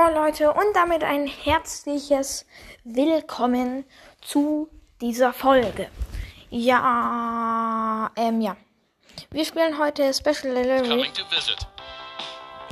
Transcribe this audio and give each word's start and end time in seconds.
Moin 0.00 0.14
Leute 0.14 0.50
und 0.50 0.74
damit 0.74 1.04
ein 1.04 1.26
herzliches 1.26 2.46
Willkommen 2.84 3.84
zu 4.22 4.70
dieser 5.02 5.34
Folge. 5.34 5.90
Ja, 6.48 8.10
ähm, 8.16 8.40
ja. 8.40 8.56
Wir 9.30 9.44
spielen 9.44 9.78
heute 9.78 10.14
Special 10.14 10.54
Delivery. 10.54 11.10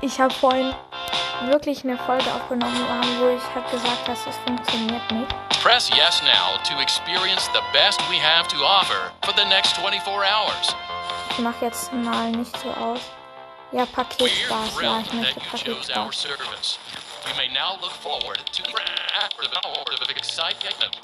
Ich 0.00 0.18
habe 0.18 0.32
vorhin 0.32 0.74
wirklich 1.44 1.84
eine 1.84 1.98
Folge 1.98 2.32
aufgenommen, 2.32 2.86
wo 3.20 3.28
ich 3.36 3.54
habe 3.54 3.70
gesagt, 3.70 4.08
dass 4.08 4.26
es 4.26 4.36
funktioniert 4.46 5.10
nicht. 5.10 5.28
Press 5.62 5.90
yes 5.90 6.22
now 6.22 6.56
to 6.64 6.80
experience 6.80 7.50
the 7.52 7.60
best 7.74 8.00
we 8.08 8.18
have 8.18 8.48
to 8.48 8.56
offer 8.64 9.12
for 9.22 9.34
the 9.36 9.44
next 9.50 9.76
24 9.76 10.02
hours. 10.06 10.74
Ich 11.32 11.38
mache 11.40 11.66
jetzt 11.66 11.92
mal 11.92 12.30
nicht 12.30 12.56
so 12.58 12.70
aus. 12.70 13.00
Ja, 13.72 13.84
Paketspaß. 13.84 14.80
Ja, 14.80 15.00
ich 15.00 15.12
möchte 15.12 15.40
Paketspaß. 15.40 16.78
You 17.28 17.36
may 17.36 17.48
now 17.52 17.76
look 17.82 17.92
forward 17.92 18.38
to 18.52 18.62
the 18.62 19.58
hour 19.64 19.84
of 20.02 20.10
excitement. 20.10 20.96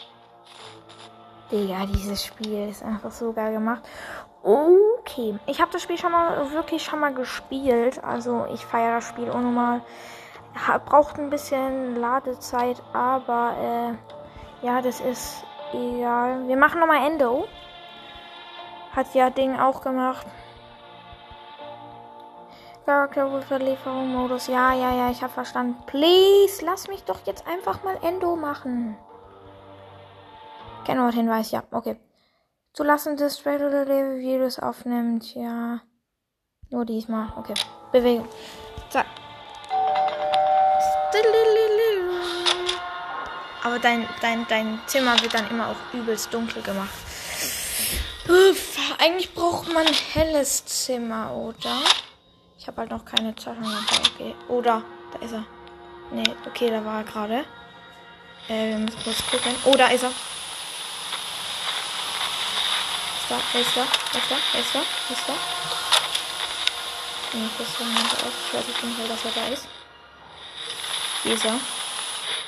Digga, 1.50 1.86
dieses 1.86 2.24
Spiel 2.24 2.68
ist 2.70 2.82
einfach 2.82 3.10
so 3.10 3.32
geil 3.32 3.52
gemacht. 3.52 3.82
Okay, 4.42 5.38
ich 5.46 5.60
habe 5.60 5.70
das 5.72 5.82
Spiel 5.82 5.98
schon 5.98 6.12
mal 6.12 6.50
wirklich 6.52 6.82
schon 6.82 7.00
mal 7.00 7.12
gespielt. 7.14 8.02
Also 8.02 8.46
ich 8.52 8.64
feiere 8.64 8.96
das 8.96 9.08
Spiel 9.08 9.30
unnormal. 9.30 9.82
Ha- 10.66 10.78
Braucht 10.78 11.18
ein 11.18 11.30
bisschen 11.30 11.96
Ladezeit, 12.00 12.82
aber 12.92 13.96
äh, 14.62 14.66
ja, 14.66 14.80
das 14.80 15.00
ist 15.00 15.44
egal. 15.72 16.46
Wir 16.48 16.56
machen 16.56 16.80
nochmal 16.80 17.06
Endo. 17.06 17.46
Hat 18.96 19.14
ja 19.14 19.30
Ding 19.30 19.58
auch 19.58 19.82
gemacht. 19.82 20.26
Charakterverlieferung 22.84 24.12
Modus. 24.12 24.46
Ja, 24.46 24.74
ja, 24.74 24.94
ja, 24.94 25.10
ich 25.10 25.22
habe 25.22 25.32
verstanden. 25.32 25.76
Please, 25.86 26.64
lass 26.64 26.88
mich 26.88 27.02
doch 27.04 27.26
jetzt 27.26 27.46
einfach 27.46 27.82
mal 27.82 27.98
Endo 28.02 28.36
machen. 28.36 28.96
Kennworthinweis, 30.84 31.50
ja, 31.50 31.62
okay. 31.70 31.96
Zulassen 32.74 33.16
des 33.16 33.44
Videos 33.44 34.58
aufnimmt, 34.58 35.34
ja. 35.34 35.80
Nur 36.70 36.84
diesmal, 36.84 37.32
okay. 37.36 37.54
Bewegung. 37.92 38.28
Zack. 38.90 39.06
Aber 43.62 43.78
dein, 43.78 44.06
dein, 44.20 44.46
dein 44.48 44.78
Zimmer 44.86 45.18
wird 45.22 45.32
dann 45.32 45.48
immer 45.48 45.68
auch 45.68 45.94
übelst 45.94 46.34
dunkel 46.34 46.62
gemacht. 46.62 46.92
Uff, 48.28 48.76
eigentlich 48.98 49.32
braucht 49.34 49.72
man 49.72 49.86
ein 49.86 49.94
helles 50.12 50.66
Zimmer, 50.66 51.32
oder? 51.32 51.80
Ich 52.64 52.68
habe 52.68 52.80
halt 52.80 52.90
noch 52.92 53.04
keine 53.04 53.36
Zeitung 53.36 53.62
dabei, 53.62 54.00
okay. 54.14 54.34
Oder, 54.48 54.82
da 55.12 55.18
ist 55.18 55.32
er. 55.32 55.44
Nee, 56.10 56.24
okay, 56.46 56.70
da 56.70 56.82
war 56.82 57.00
er 57.00 57.04
gerade. 57.04 57.44
Äh, 58.48 58.70
wir 58.70 58.78
müssen 58.78 59.04
kurz 59.04 59.18
gucken. 59.30 59.54
Oh, 59.64 59.74
da 59.76 59.88
ist 59.88 60.02
er. 60.02 60.08
Ist 60.08 60.16
da, 63.28 63.36
ist 63.36 63.76
da, 63.76 63.82
ist 63.82 64.30
da, 64.30 64.36
ist 64.58 64.74
da, 64.74 64.80
ist 65.12 65.28
da. 65.28 65.34
Nee, 67.34 67.50
das 67.58 67.68
sah 67.76 67.84
nicht 67.84 68.14
aus. 68.14 68.32
Ich 68.46 68.54
weiß 68.54 68.64
auf 68.64 68.82
jeden 68.82 68.96
Fall, 68.96 69.08
dass 69.08 69.24
er 69.26 69.32
da 69.42 69.46
ist. 69.52 69.66
Hier 71.22 71.34
ist 71.34 71.44
er. 71.44 71.60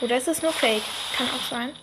Oder 0.01 0.17
ist 0.17 0.29
es 0.29 0.41
nur 0.41 0.55
Fake? 0.55 0.85
Kann 1.15 1.29
auch 1.29 1.47
sein. 1.51 1.75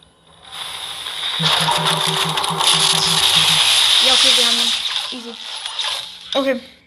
Ja, 4.07 4.13
okay, 4.13 4.31
wir 4.35 4.45
haben 4.47 4.57
ihn. 4.57 4.71
Easy. 5.19 5.35
Okay. 6.33 6.82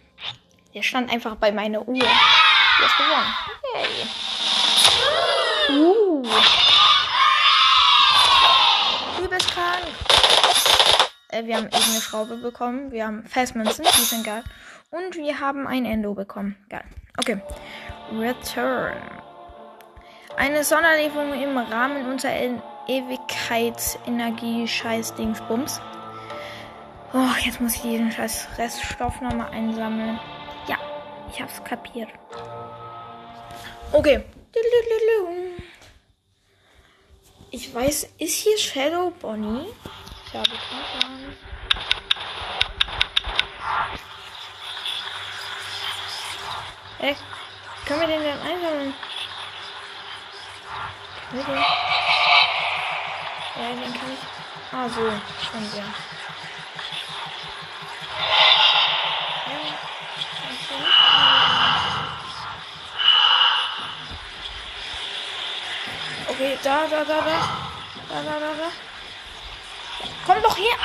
Der 0.77 0.83
stand 0.83 1.11
einfach 1.11 1.35
bei 1.37 1.53
meiner 1.53 1.89
Uhr. 1.89 1.99
Du 1.99 2.85
hast 2.85 2.99
gewonnen. 2.99 3.35
Yay. 3.73 3.87
Uh. 5.75 6.23
Übelst 9.25 9.51
krank. 9.53 9.87
Äh, 11.29 11.47
wir 11.47 11.57
haben 11.57 11.65
irgendeine 11.65 12.03
Schraube 12.03 12.37
bekommen. 12.37 12.93
Wir 12.93 13.07
haben 13.07 13.25
Festmünzen, 13.25 13.87
die 13.87 14.03
sind 14.03 14.27
geil. 14.27 14.45
Und 14.91 15.17
wir 15.17 15.41
haben 15.41 15.67
ein 15.67 15.87
Endo 15.87 16.13
bekommen. 16.13 16.57
Geil. 16.69 16.85
Okay. 17.17 17.41
Return. 18.13 18.99
Eine 20.37 20.63
Sonderlieferung 20.63 21.33
im 21.43 21.57
Rahmen 21.57 22.05
unserer 22.05 22.35
Ewigkeitsenergie-Scheiß-Dingsbums. 22.87 25.81
Oh, 27.15 27.31
jetzt 27.43 27.63
muss 27.63 27.77
ich 27.77 27.81
diesen 27.81 28.13
scheiß 28.13 28.47
Reststoff 28.59 29.23
nochmal 29.23 29.49
einsammeln. 29.53 30.21
Ich 31.33 31.41
hab's 31.41 31.63
kapiert. 31.65 32.09
Okay. 33.93 34.25
Ich 37.51 37.75
weiß, 37.75 38.09
ist 38.19 38.37
hier 38.37 38.59
Shadow 38.59 39.11
Bonnie? 39.21 39.67
Ich 40.27 40.35
habe 40.35 40.51
keine 40.51 41.05
Ahnung. 41.05 41.33
Ey, 46.99 47.17
können 47.85 48.01
wir 48.01 48.07
den 48.09 48.23
denn 48.23 48.41
einsammeln? 48.41 48.95
Können 51.31 51.47
wir 51.47 51.55
den? 51.55 51.65
Ja, 53.57 53.69
den 53.69 53.95
kann 53.95 54.13
ich. 54.13 54.73
Ah, 54.73 54.89
so. 54.89 55.01
Schon. 55.01 55.79
Ja, 55.79 55.85
Okay, 66.37 66.59
da, 66.63 66.87
da, 66.87 67.03
da, 67.03 67.21
da. 67.23 67.39
Da, 68.11 68.23
da, 68.23 68.39
da, 68.39 68.53
da. 68.61 68.69
Komm 70.27 70.43
doch 70.43 70.59
her! 70.59 70.77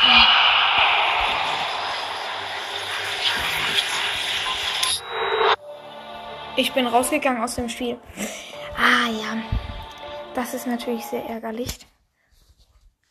Ich 6.56 6.72
bin 6.72 6.88
rausgegangen 6.88 7.44
aus 7.44 7.56
dem 7.56 7.68
Spiel. 7.68 8.00
Ah 8.78 9.10
ja. 9.10 9.44
Das 10.36 10.54
ist 10.54 10.68
natürlich 10.68 11.06
sehr 11.06 11.26
ärgerlich. 11.26 11.80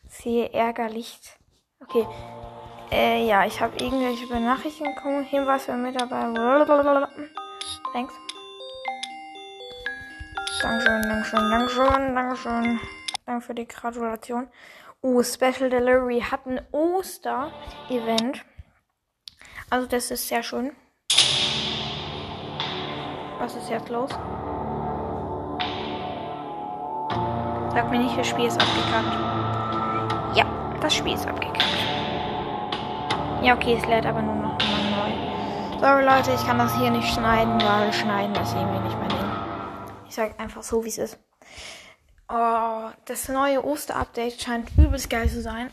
Sehr 0.07 0.51
ärgerlich. 0.51 1.19
Okay. 1.79 2.07
Äh, 2.91 3.27
ja, 3.27 3.45
ich 3.45 3.61
habe 3.61 3.77
irgendwelche 3.77 4.25
Benachrichtigungen 4.25 4.95
bekommen. 4.95 5.23
Hinweis 5.25 5.65
für 5.65 5.73
Mitarbeiter. 5.73 7.07
Thanks. 7.93 8.15
Dankeschön, 10.61 11.01
Dankeschön, 11.01 11.49
Dankeschön, 11.49 12.15
Dankeschön. 12.15 12.79
Danke 13.25 13.45
für 13.45 13.55
die 13.55 13.67
Gratulation. 13.67 14.47
Oh, 15.01 15.23
Special 15.23 15.71
Delivery 15.71 16.21
hat 16.21 16.45
ein 16.45 16.61
Oster-Event. 16.71 18.45
Also 19.71 19.87
das 19.87 20.11
ist 20.11 20.27
sehr 20.27 20.43
schön. 20.43 20.71
Was 23.39 23.55
ist 23.55 23.71
jetzt 23.71 23.89
los? 23.89 24.11
Sag 27.73 27.89
mir 27.89 27.97
nicht, 27.99 28.15
das 28.15 28.27
Spiel 28.27 28.45
ist 28.45 28.61
abgekackt. 28.61 30.37
Ja, 30.37 30.45
das 30.79 30.93
Spiel 30.93 31.15
ist 31.15 31.25
abgekackt. 31.25 31.57
Ja, 33.41 33.55
okay, 33.55 33.77
es 33.79 33.85
lädt 33.87 34.05
aber 34.05 34.21
nur 34.21 34.35
noch 34.35 34.57
mal 34.59 34.83
neu. 34.91 35.79
Sorry 35.79 36.03
Leute, 36.03 36.33
ich 36.35 36.45
kann 36.45 36.59
das 36.59 36.75
hier 36.77 36.91
nicht 36.91 37.11
schneiden, 37.11 37.59
weil 37.63 37.91
schneiden 37.91 38.35
ist 38.35 38.53
irgendwie 38.53 38.79
nicht 38.81 38.99
mein 38.99 39.09
Ding. 39.09 39.30
Ich 40.11 40.15
sag 40.15 40.37
einfach 40.41 40.61
so, 40.61 40.83
wie 40.83 40.89
es 40.89 40.97
ist. 40.97 41.17
Oh, 42.27 42.89
das 43.05 43.29
neue 43.29 43.63
Oster-Update 43.63 44.41
scheint 44.41 44.67
übelst 44.77 45.09
geil 45.09 45.29
zu 45.29 45.41
sein. 45.41 45.71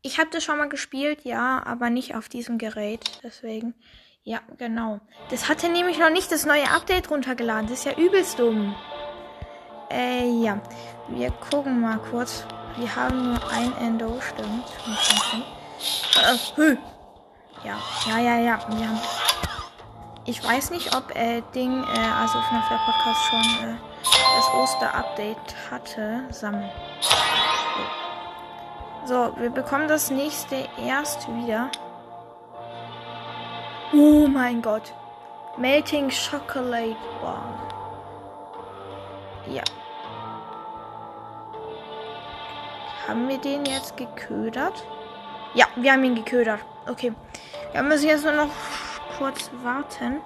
Ich 0.00 0.20
habe 0.20 0.30
das 0.30 0.44
schon 0.44 0.58
mal 0.58 0.68
gespielt, 0.68 1.24
ja, 1.24 1.60
aber 1.66 1.90
nicht 1.90 2.14
auf 2.14 2.28
diesem 2.28 2.56
Gerät. 2.56 3.18
Deswegen, 3.24 3.74
ja, 4.22 4.38
genau. 4.58 5.00
Das 5.30 5.48
hatte 5.48 5.68
nämlich 5.68 5.98
noch 5.98 6.10
nicht 6.10 6.30
das 6.30 6.46
neue 6.46 6.70
Update 6.70 7.10
runtergeladen. 7.10 7.68
Das 7.68 7.80
ist 7.80 7.84
ja 7.84 7.98
übelst 7.98 8.38
dumm. 8.38 8.76
Äh, 9.90 10.30
ja. 10.40 10.62
Wir 11.08 11.32
gucken 11.32 11.80
mal 11.80 11.98
kurz. 11.98 12.46
Wir 12.76 12.94
haben 12.94 13.30
nur 13.30 13.50
ein 13.50 13.76
Endo, 13.78 14.20
stimmt. 14.20 14.66
Äh. 16.60 16.76
Ja, 17.66 17.76
ja, 18.06 18.18
ja, 18.20 18.38
ja. 18.38 18.66
Wir 18.68 18.88
haben. 18.88 19.31
Ich 20.24 20.42
weiß 20.42 20.70
nicht, 20.70 20.94
ob 20.94 21.16
äh, 21.16 21.42
Ding, 21.52 21.82
äh, 21.82 21.98
also 22.20 22.38
FNAF 22.42 22.68
der 22.68 22.76
Podcast 22.76 23.24
schon 23.24 23.68
äh, 23.68 23.76
das 24.36 24.54
Oster-Update 24.54 25.54
hatte. 25.68 26.22
Sammeln. 26.30 26.70
So, 29.04 29.32
wir 29.36 29.50
bekommen 29.50 29.88
das 29.88 30.10
nächste 30.10 30.68
erst 30.78 31.26
wieder. 31.28 31.70
Oh 33.92 34.28
mein 34.28 34.62
Gott. 34.62 34.94
Melting 35.56 36.08
Chocolate 36.08 36.96
Bar. 37.20 37.68
Ja. 39.50 39.64
Haben 43.08 43.28
wir 43.28 43.38
den 43.38 43.64
jetzt 43.64 43.96
geködert? 43.96 44.84
Ja, 45.54 45.66
wir 45.74 45.92
haben 45.92 46.04
ihn 46.04 46.14
geködert. 46.14 46.60
Okay. 46.88 47.12
Wir 47.72 47.82
müssen 47.82 48.08
jetzt 48.08 48.22
nur 48.22 48.34
noch 48.34 48.50
kurz 49.22 49.50
warten, 49.62 50.20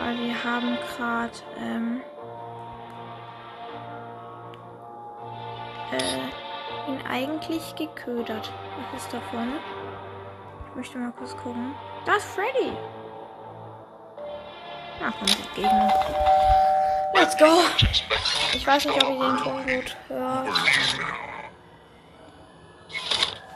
weil 0.00 0.18
wir 0.18 0.42
haben 0.42 0.76
gerade 0.96 1.30
ähm, 1.60 2.00
äh, 5.92 6.90
ihn 6.90 7.00
eigentlich 7.08 7.76
geködert. 7.76 8.52
Was 8.92 9.04
ist 9.04 9.14
da 9.14 9.20
vorne? 9.30 9.52
Ich 10.68 10.74
möchte 10.74 10.98
mal 10.98 11.12
kurz 11.12 11.36
gucken. 11.36 11.76
Da 12.04 12.16
ist 12.16 12.26
Freddy! 12.26 12.72
Na 15.00 15.12
komm, 15.16 15.28
Gegner. 15.54 15.92
Let's 17.14 17.38
go! 17.38 17.60
Ich 18.52 18.66
weiß 18.66 18.84
nicht, 18.84 19.00
ob 19.04 19.10
ich 19.10 19.18
den 19.18 19.36
Ton 19.36 19.64
gut 19.64 19.96
hört. 20.08 20.52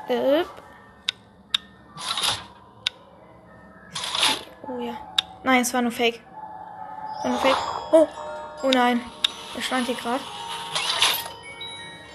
Yep. 0.08 0.46
Oh 4.80 4.82
ja. 4.82 4.96
Nein, 5.42 5.60
es 5.60 5.74
war 5.74 5.82
nur 5.82 5.92
Fake. 5.92 6.22
Es 7.18 7.24
war 7.24 7.30
nur 7.32 7.40
Fake. 7.40 7.56
Oh. 7.92 8.08
Oh 8.62 8.70
nein. 8.70 9.02
Er 9.54 9.60
stand 9.62 9.84
hier 9.86 9.94
gerade. 9.94 10.20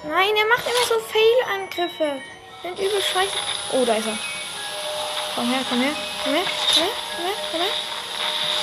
Nein, 0.03 0.35
er 0.35 0.47
macht 0.47 0.65
immer 0.65 0.85
so 0.87 0.99
Fail-Angriffe. 0.99 2.21
Sind 2.63 2.79
übel 2.79 3.01
scheiße. 3.03 3.37
Oh, 3.73 3.85
da 3.85 3.93
ist 3.93 4.07
er. 4.07 4.17
Komm 5.35 5.51
her, 5.51 5.59
komm 5.69 5.79
her. 5.79 5.91
Komm 6.23 6.33
her, 6.33 6.43
komm 6.73 6.83
her, 6.83 6.91
komm 7.15 7.25
her, 7.25 7.35
komm 7.51 7.61
her. 7.61 7.69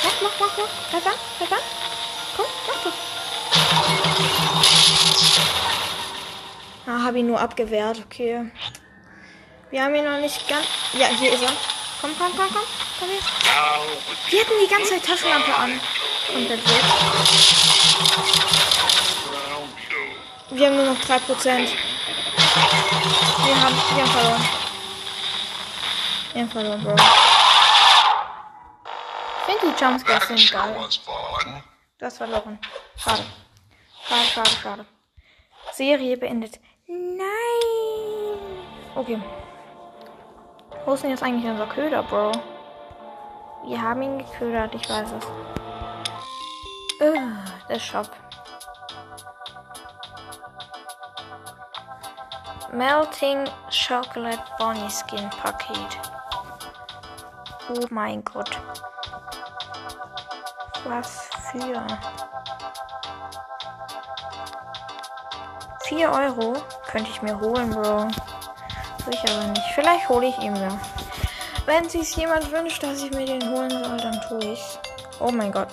Mach, 0.02 0.20
mach, 0.22 0.40
mach, 0.40 0.58
mach. 0.58 0.90
Greif 0.90 1.06
an, 1.06 1.18
greif 1.38 1.52
an. 1.52 1.58
Komm, 2.36 2.46
mach 2.66 2.82
doch. 2.82 2.98
Ah, 6.88 7.04
hab 7.04 7.14
ihn 7.14 7.28
nur 7.28 7.40
abgewehrt, 7.40 7.98
okay. 8.04 8.50
Wir 9.70 9.84
haben 9.84 9.94
ihn 9.94 10.04
noch 10.04 10.18
nicht 10.18 10.48
ganz. 10.48 10.66
Ja, 10.94 11.06
hier 11.06 11.34
ist 11.34 11.42
er. 11.42 11.52
Komm, 12.00 12.10
komm, 12.18 12.32
komm, 12.36 12.48
komm. 12.48 12.81
Her. 13.06 13.20
Wir 14.28 14.40
hatten 14.40 14.52
die 14.62 14.68
ganze 14.68 14.90
Zeit 14.90 15.04
Taschenlampe 15.04 15.54
an. 15.54 15.80
Komplett 16.32 16.68
weg. 16.68 16.84
Wir 20.50 20.66
haben 20.66 20.76
nur 20.76 20.86
noch 20.86 21.00
3%. 21.00 21.68
Wir 23.44 23.60
haben, 23.60 23.74
wir 23.94 24.02
haben 24.02 24.10
verloren. 24.10 24.48
Wir 26.32 26.42
haben 26.42 26.50
verloren, 26.50 26.82
Bro. 26.84 26.94
Ich 29.38 29.54
finde 29.54 29.74
die 29.74 29.84
Jumpscares 29.84 30.28
sind 30.28 30.52
geil. 30.52 30.88
Du 31.98 32.06
hast 32.06 32.16
verloren. 32.16 32.58
Schade. 32.96 33.24
Schade, 34.08 34.26
schade, 34.34 34.50
schade. 34.62 34.86
Serie 35.72 36.16
beendet. 36.16 36.60
Nein. 36.86 37.26
Okay. 38.94 39.20
Wo 40.84 40.94
ist 40.94 41.02
denn 41.02 41.10
jetzt 41.10 41.22
eigentlich 41.22 41.50
unser 41.50 41.66
Köder, 41.66 42.02
Bro? 42.02 42.32
Wir 43.64 43.80
haben 43.80 44.02
ihn 44.02 44.18
geködert, 44.18 44.74
ich 44.74 44.88
weiß 44.88 45.08
es. 45.12 45.26
Uh, 47.00 47.30
der 47.68 47.78
Shop. 47.78 48.08
Melting 52.72 53.44
Chocolate 53.70 54.42
Bonnie 54.58 54.90
Skin 54.90 55.30
Paket. 55.30 55.98
Oh 57.68 57.86
mein 57.90 58.24
Gott. 58.24 58.50
Was 60.84 61.28
für? 61.52 61.86
4 65.84 66.10
Euro 66.10 66.54
könnte 66.90 67.10
ich 67.10 67.22
mir 67.22 67.38
holen, 67.38 67.70
Bro. 67.70 68.08
Will 69.04 69.14
ich 69.14 69.30
aber 69.30 69.44
nicht. 69.48 69.74
Vielleicht 69.74 70.08
hole 70.08 70.26
ich 70.26 70.38
ihn 70.38 70.54
mir. 70.54 70.78
Wenn 71.64 71.88
sich 71.88 72.16
jemand 72.16 72.50
wünscht, 72.50 72.82
dass 72.82 73.02
ich 73.02 73.10
mir 73.12 73.24
den 73.24 73.42
holen 73.50 73.70
soll, 73.70 73.96
dann 73.96 74.20
tue 74.28 74.52
ich's. 74.52 74.78
Oh 75.20 75.30
mein 75.30 75.52
Gott. 75.52 75.68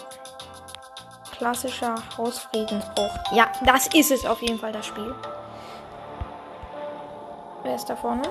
Klassischer 1.36 1.96
Hausfriedensbruch. 2.18 3.12
Ja, 3.32 3.52
das 3.66 3.88
ist 3.88 4.12
es 4.12 4.26
auf 4.26 4.42
jeden 4.42 4.60
Fall, 4.60 4.72
das 4.72 4.86
Spiel. 4.86 5.16
Wer 7.64 7.76
ist 7.76 7.86
da 7.86 7.96
vorne? 7.96 8.24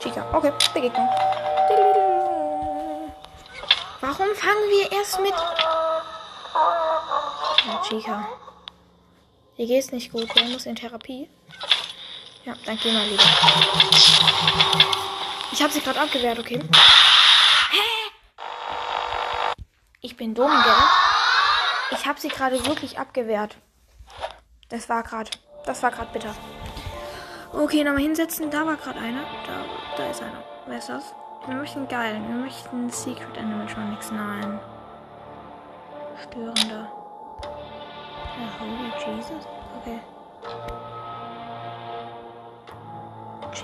Chica. 0.00 0.26
Okay, 0.32 0.52
Begegnung. 0.74 1.08
Warum 4.00 4.34
fangen 4.34 4.68
wir 4.70 4.92
erst 4.92 5.20
mit... 5.20 5.34
Ja, 7.66 7.82
Chica. 7.88 8.26
Dir 9.56 9.66
geht's 9.66 9.92
nicht 9.92 10.12
gut. 10.12 10.28
Der 10.36 10.44
muss 10.44 10.66
in 10.66 10.76
Therapie. 10.76 11.28
Ja, 12.46 12.54
dann 12.64 12.78
geh 12.78 12.92
mal 12.92 13.04
lieber. 13.08 13.24
Ich 15.50 15.60
habe 15.60 15.72
sie 15.72 15.80
gerade 15.80 16.00
abgewehrt, 16.00 16.38
okay? 16.38 16.60
Hä? 17.70 17.80
Ich 20.00 20.16
bin 20.16 20.32
dumm, 20.32 20.52
gell? 20.62 21.98
Ich 21.98 22.06
habe 22.06 22.20
sie 22.20 22.28
gerade 22.28 22.64
wirklich 22.64 23.00
abgewehrt. 23.00 23.56
Das 24.68 24.88
war 24.88 25.02
gerade, 25.02 25.30
das 25.64 25.82
war 25.82 25.90
gerade 25.90 26.12
bitter. 26.12 26.36
Okay, 27.52 27.82
nochmal 27.82 28.02
hinsetzen. 28.02 28.48
Da 28.48 28.64
war 28.64 28.76
gerade 28.76 29.00
einer. 29.00 29.24
Da, 29.44 29.64
da 29.96 30.08
ist 30.08 30.22
einer. 30.22 30.44
Wer 30.66 30.78
ist 30.78 30.88
das? 30.88 31.14
Wir 31.48 31.56
möchten 31.56 31.88
geil. 31.88 32.22
Wir 32.28 32.36
möchten 32.36 32.90
Secret 32.90 33.36
Animatronics. 33.36 34.12
Nein. 34.12 34.60
Störender. 36.22 36.92
Ja, 38.38 38.60
holy 38.60 39.16
Jesus. 39.16 39.46
Okay. 39.80 39.98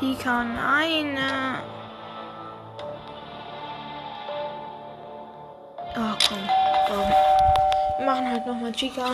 Chica, 0.02 0.42
nein. 0.42 1.16
Oh, 5.94 6.16
komm. 6.26 6.48
komm. 6.88 7.12
Wir 7.98 8.06
machen 8.06 8.28
halt 8.28 8.44
nochmal 8.44 8.72
Chica. 8.72 9.12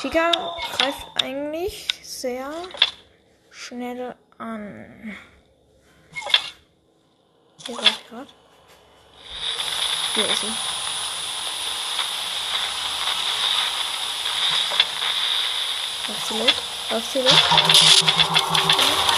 Chica 0.00 0.32
greift 0.76 1.06
eigentlich 1.22 1.86
sehr 2.02 2.50
schnell 3.52 4.16
an. 4.38 5.16
Hier 7.64 7.76
war 7.76 7.84
ich 7.84 8.08
gerade. 8.08 8.30
Hier 10.16 10.26
ist 10.26 10.40
sie. 10.40 10.46
Läuft 16.08 16.26
sie 16.26 16.38
los? 16.38 16.54
Läuft 16.90 17.12
sie 17.12 17.20
los? 17.20 19.09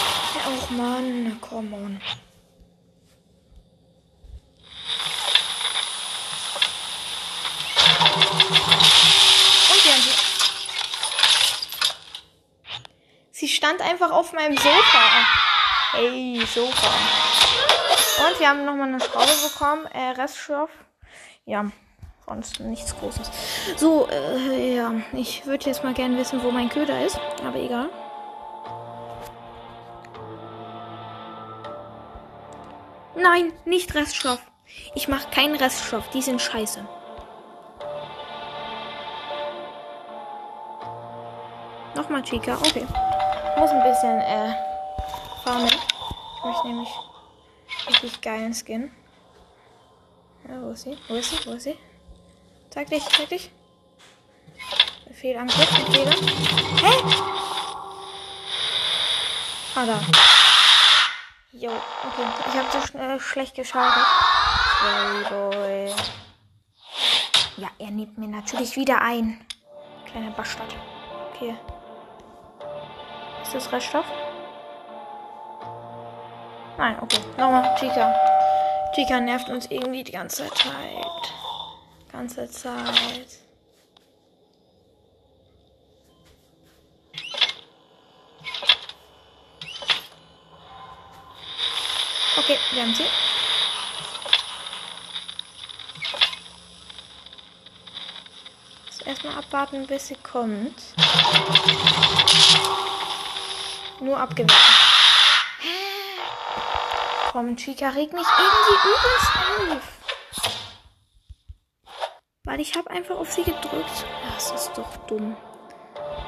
Auch 0.45 0.71
Mann, 0.71 1.39
come 1.41 1.77
on. 1.77 2.01
Sie 13.43 13.49
stand 13.49 13.81
einfach 13.81 14.13
auf 14.13 14.33
meinem 14.33 14.57
Sofa. 14.57 15.27
Hey, 15.91 16.41
Sofa. 16.47 16.93
Und 18.29 18.39
wir 18.39 18.49
haben 18.49 18.65
nochmal 18.65 18.87
eine 18.87 19.01
Schraube 19.01 19.33
bekommen. 19.43 19.85
Äh, 19.87 20.11
Reststoff. 20.11 20.71
Ja, 21.45 21.67
sonst 22.25 22.61
nichts 22.61 22.97
Großes. 22.97 23.29
So, 23.77 24.09
äh, 24.09 24.77
ja. 24.77 24.93
Ich 25.13 25.45
würde 25.45 25.67
jetzt 25.67 25.83
mal 25.83 25.93
gerne 25.93 26.19
wissen, 26.19 26.41
wo 26.45 26.53
mein 26.53 26.69
Köder 26.69 27.05
ist. 27.05 27.19
Aber 27.45 27.59
egal. 27.59 27.91
Nein, 33.15 33.53
nicht 33.65 33.95
Reststoff. 33.95 34.41
Ich 34.95 35.09
mache 35.09 35.29
keinen 35.31 35.57
Reststoff. 35.57 36.09
Die 36.11 36.23
sind 36.23 36.41
scheiße. 36.41 36.87
Nochmal 41.95 42.23
Chica. 42.23 42.57
Okay. 42.57 42.87
Muss 43.59 43.71
ein 43.71 43.83
bisschen, 43.83 44.19
äh, 44.21 44.55
farmen. 45.45 45.69
Ich 45.69 46.45
möchte 46.45 46.67
nämlich 46.67 46.89
richtig 47.89 48.21
geilen 48.23 48.55
Skin. 48.55 48.91
Ja, 50.49 50.61
wo 50.63 50.71
ist 50.71 50.83
sie? 50.83 50.97
Wo 51.09 51.15
ist 51.15 51.31
sie? 51.31 51.47
Wo 51.47 51.53
ist 51.53 51.65
sie? 51.65 51.79
Zeig 52.71 52.89
dich, 52.89 53.05
zeig 53.05 53.29
dich. 53.29 53.51
Fehlangriff, 55.13 55.69
Fehler. 55.93 56.11
Hä? 56.83 56.93
Ah, 59.75 59.87
da. 59.87 60.01
Jo, 61.63 61.71
okay. 61.71 62.27
Ich 62.49 62.59
habe 62.59 62.69
so 62.73 62.81
schnell 62.85 63.21
schlecht 63.21 63.55
geschaltet. 63.55 64.03
Playboy. 64.81 65.95
Ja, 67.57 67.69
er 67.79 67.91
nimmt 67.93 68.19
mir 68.19 68.27
natürlich 68.27 68.75
wieder 68.75 69.01
ein. 69.01 69.47
Kleiner 70.11 70.33
Bastard. 70.33 70.75
Okay. 71.31 71.55
Ist 73.45 73.55
das 73.55 73.71
Reststoff? 73.71 74.07
Nein, 76.79 76.99
okay. 77.01 77.21
Nochmal, 77.39 77.77
Chica. 77.79 78.13
Chica 78.97 79.21
nervt 79.21 79.49
uns 79.49 79.67
irgendwie 79.67 80.03
die 80.03 80.11
ganze 80.11 80.49
Zeit. 80.49 80.67
Ganze 82.11 82.51
Zeit. 82.51 83.39
Okay, 92.43 92.59
wir 92.73 92.83
haben 92.83 92.95
sie. 92.95 93.05
erstmal 99.07 99.37
abwarten, 99.37 99.87
bis 99.87 100.09
sie 100.09 100.17
kommt. 100.17 100.75
Nur 104.01 104.19
abgewertet. 104.19 104.57
Komm, 107.31 107.57
Chica, 107.57 107.89
reg 107.91 108.13
mich 108.13 108.27
irgendwie 108.39 108.89
übelst 108.89 109.77
auf. 109.77 109.99
Weil 112.45 112.61
ich 112.61 112.75
habe 112.75 112.91
einfach 112.91 113.17
auf 113.17 113.33
sie 113.33 113.45
gedrückt. 113.45 114.05
Das 114.35 114.51
ist 114.51 114.73
doch 114.77 114.97
dumm. 115.07 115.37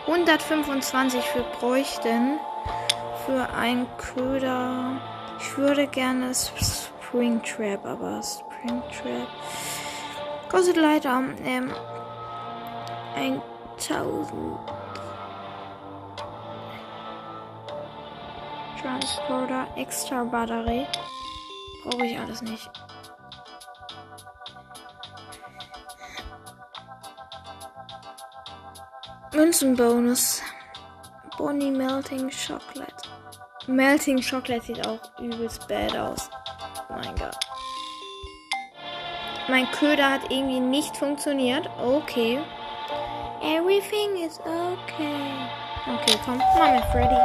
125 0.06 1.24
für 1.24 1.42
bräuchten. 1.58 2.38
Für 3.26 3.48
einen 3.54 3.88
Köder. 3.96 5.13
Ich 5.46 5.58
würde 5.58 5.86
gerne 5.86 6.32
Springtrap, 6.34 7.84
aber 7.84 8.22
Springtrap 8.22 9.28
kostet 10.48 10.76
leider 10.76 11.22
ähm, 11.44 11.70
1000. 13.14 14.32
Transporter, 18.80 19.66
extra 19.76 20.24
Batterie. 20.24 20.86
Brauche 21.84 22.06
ich 22.06 22.18
alles 22.18 22.40
nicht. 22.42 22.70
Münzenbonus. 29.32 30.42
Bonnie 31.36 31.70
Melting 31.70 32.30
Chocolate. 32.30 33.03
Melting 33.66 34.20
Chocolate 34.20 34.60
sieht 34.60 34.86
auch 34.86 35.00
übelst 35.18 35.66
bad 35.68 35.96
aus. 35.96 36.28
Oh 36.90 36.94
mein 36.94 37.14
Gott. 37.16 37.36
Mein 39.48 39.70
Köder 39.72 40.10
hat 40.10 40.30
irgendwie 40.30 40.60
nicht 40.60 40.96
funktioniert. 40.96 41.68
Okay. 41.78 42.40
Everything 43.42 44.16
is 44.24 44.38
okay. 44.40 45.48
Okay, 45.86 46.18
komm, 46.24 46.38
Mama 46.38 46.82
Freddy. 46.92 47.20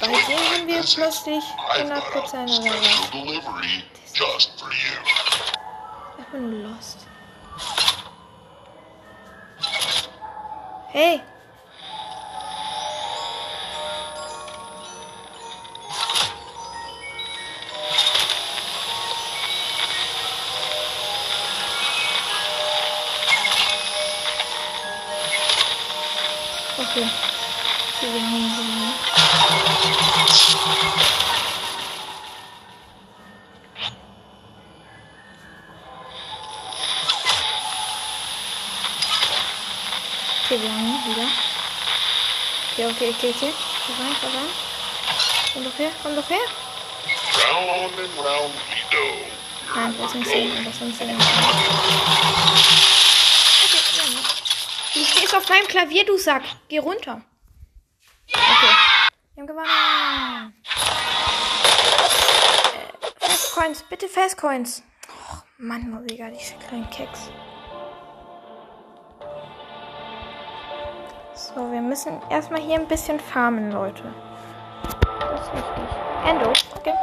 Bei 0.00 0.06
dem 0.06 0.38
haben 0.38 0.66
wir 0.68 0.82
plötzlich 0.82 1.44
100% 1.74 2.60
oder 2.60 2.70
was? 3.44 4.48
Ich 6.18 6.26
bin 6.32 6.62
lost. 6.62 7.06
Hey! 10.88 11.20
Okay, 28.28 28.40
wir 40.62 40.70
haben 40.70 40.86
ihn 40.86 41.00
wieder. 41.06 41.28
Okay, 42.72 42.86
okay, 42.86 43.08
okay, 43.10 43.30
okay. 43.30 43.52
Komm 43.86 43.96
rein, 43.96 44.16
komm 44.20 44.32
rein. 44.34 44.50
Komm 45.54 45.64
doch 45.64 45.78
her, 45.78 45.90
komm 46.02 46.14
doch 46.16 46.28
her. 46.28 46.46
Round 47.50 47.98
and 47.98 48.18
round 48.18 48.54
we 48.68 48.80
go. 48.94 49.04
Nein, 49.74 49.94
lass 49.98 50.14
uns 50.14 50.28
sehen, 50.28 50.52
lass 50.66 50.80
uns 50.82 50.98
sehen. 50.98 51.16
Okay, 53.64 53.82
ja, 53.96 54.04
ne. 54.10 54.20
Du 54.92 55.00
stehst 55.04 55.34
auf 55.34 55.48
meinem 55.48 55.66
Klavier, 55.66 56.04
du 56.04 56.18
Sack. 56.18 56.42
Geh 56.68 56.78
runter. 56.78 57.22
Wir 59.38 59.42
haben 59.42 59.54
gewonnen. 59.54 60.52
Äh, 63.20 63.24
Festcoins, 63.24 63.84
bitte 63.84 64.08
Festcoins. 64.08 64.82
Och, 65.08 65.44
Mann, 65.58 65.88
Musiker, 65.90 66.28
diese 66.28 66.54
kleinen 66.54 66.90
Keks. 66.90 67.30
So, 71.34 71.70
wir 71.70 71.80
müssen 71.80 72.20
erstmal 72.30 72.60
hier 72.62 72.80
ein 72.80 72.88
bisschen 72.88 73.20
farmen, 73.20 73.70
Leute. 73.70 74.12
Das 75.20 75.40
ist 75.42 75.52
wichtig. 75.52 75.84
Endo, 76.26 76.52
okay. 76.74 76.94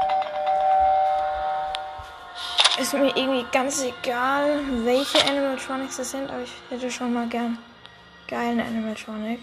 Ist 2.77 2.93
mir 2.93 3.15
irgendwie 3.15 3.45
ganz 3.53 3.81
egal, 3.81 4.59
welche 4.83 5.25
Animatronics 5.25 5.95
das 5.95 6.11
sind, 6.11 6.29
aber 6.29 6.41
ich 6.41 6.51
hätte 6.69 6.91
schon 6.91 7.13
mal 7.13 7.29
gern 7.29 7.57
geilen 8.27 8.59
Animatronic. 8.59 9.39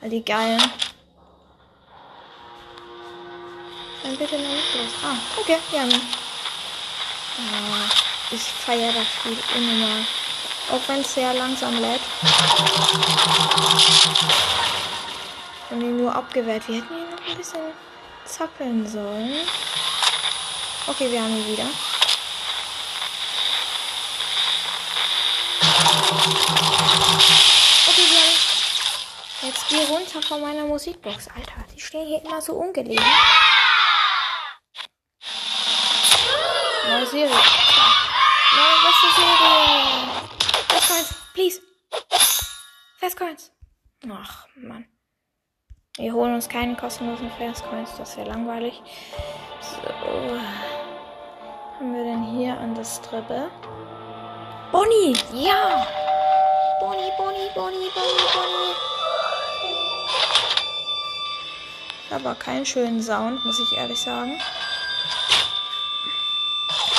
All 0.00 0.10
die 0.10 0.24
geilen. 0.24 0.62
Dann 4.02 4.16
bitte 4.16 4.38
noch 4.38 4.48
nicht 4.48 4.74
los. 4.74 4.92
Ah, 5.02 5.16
okay, 5.40 5.58
ihn. 5.72 5.92
Ah, 7.38 7.90
ich 8.30 8.42
feiere 8.42 8.92
das 8.92 9.06
Spiel 9.06 9.36
unnormal. 9.56 10.04
Auch 10.70 10.88
wenn 10.88 11.00
es 11.00 11.14
sehr 11.14 11.34
langsam 11.34 11.80
lädt. 11.80 12.00
Und 15.70 15.80
ihn 15.80 15.96
nur 15.96 16.14
abgewehrt. 16.14 16.68
Wir 16.68 16.76
hätten 16.76 16.94
ihn 16.94 17.10
noch 17.10 17.26
ein 17.26 17.36
bisschen 17.36 17.72
zappeln 18.24 18.86
sollen. 18.86 19.48
Okay, 20.86 21.10
wir 21.10 21.22
haben 21.22 21.36
ihn 21.36 21.46
wieder. 21.48 21.66
Okay, 27.86 28.06
wir 28.10 28.20
haben 28.20 28.30
ihn. 28.30 28.58
Jetzt 29.40 29.57
geh 29.68 29.84
runter 29.84 30.22
von 30.22 30.40
meiner 30.40 30.64
Musikbox. 30.64 31.28
Alter, 31.28 31.64
die 31.74 31.80
stehen 31.80 32.06
hier 32.06 32.24
immer 32.24 32.40
so 32.40 32.54
ungelegen. 32.54 33.04
Neue 36.88 37.06
Serie. 37.06 37.28
Neue 38.56 38.78
beste 38.84 39.08
Serie. 39.14 39.38
Festcoins, 40.68 41.14
please. 41.34 41.60
Festcoins. 42.98 43.52
Ach, 44.10 44.46
Mann. 44.56 44.88
Wir 45.96 46.12
holen 46.12 46.34
uns 46.34 46.48
keinen 46.48 46.76
kostenlosen 46.76 47.30
Festcoins. 47.32 47.90
Das 47.98 48.16
wäre 48.16 48.28
langweilig. 48.28 48.80
So. 49.60 50.40
Haben 51.78 51.94
wir 51.94 52.04
denn 52.04 52.24
hier 52.24 52.58
an 52.58 52.74
der 52.74 52.84
Strippe? 52.84 53.50
Bonnie! 54.72 55.16
Ja! 55.32 55.86
Bonnie, 56.80 57.10
Bonnie, 57.18 57.50
Bonnie, 57.54 57.90
Bonnie, 57.94 58.28
Bonnie. 58.34 58.87
Aber 62.10 62.34
keinen 62.34 62.64
schönen 62.64 63.02
Sound, 63.02 63.44
muss 63.44 63.60
ich 63.60 63.76
ehrlich 63.76 63.98
sagen. 63.98 64.40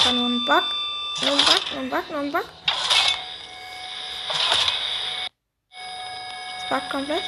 Da 0.04 0.12
nur 0.12 0.28
ein 0.28 0.46
Bug. 0.46 0.64
Nur 1.22 1.32
ein 1.32 1.38
Bug, 1.38 1.72
nur 1.72 1.80
ein 1.82 1.90
Bug, 1.90 2.10
nur 2.12 2.20
ein 2.20 2.32
Bug. 2.32 2.46
Das 6.60 6.70
Bug 6.70 6.90
komplett. 6.92 7.24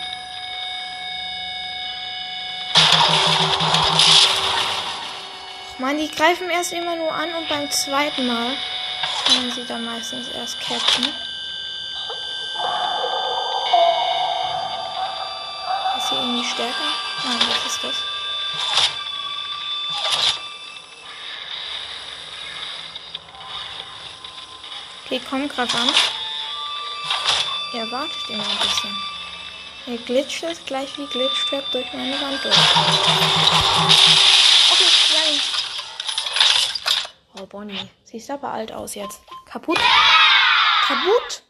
Mann, 5.79 5.97
die 5.97 6.11
greifen 6.11 6.49
erst 6.51 6.73
immer 6.73 6.95
nur 6.95 7.11
an 7.11 7.33
und 7.33 7.49
beim 7.49 7.69
zweiten 7.71 8.27
Mal 8.27 8.55
können 9.25 9.51
sie 9.51 9.65
dann 9.65 9.83
meistens 9.83 10.27
erst 10.29 10.59
catchen. 10.59 11.05
Ist 15.97 16.09
hier 16.09 16.19
irgendwie 16.19 16.45
stärker? 16.45 17.10
Nein, 17.23 17.39
was 17.49 17.65
ist 17.71 17.83
das? 17.83 17.95
Okay, 25.05 25.21
komm 25.29 25.49
grad 25.49 25.75
an. 25.75 25.89
Er 27.73 27.91
wartet 27.91 28.29
immer 28.29 28.43
ein 28.43 28.57
bisschen. 28.59 28.97
Er 29.87 29.97
glitscht 29.97 30.43
es 30.43 30.63
gleich 30.65 30.97
wie 30.97 31.05
Glitchtrap 31.07 31.69
durch 31.71 31.91
meine 31.93 32.19
Wand 32.21 32.43
durch. 32.43 32.55
Okay, 34.71 35.33
ihn. 35.33 35.41
Oh, 37.39 37.45
Bonnie. 37.45 37.89
Siehst 38.03 38.29
aber 38.29 38.51
alt 38.51 38.71
aus 38.71 38.95
jetzt. 38.95 39.21
Kaputt? 39.45 39.79
Kaputt? 40.85 41.43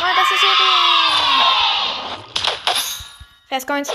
Nein, 0.00 0.16
das 0.16 0.30
ist 0.30 0.42
ja 0.42 0.48
Festcoins. 3.52 3.90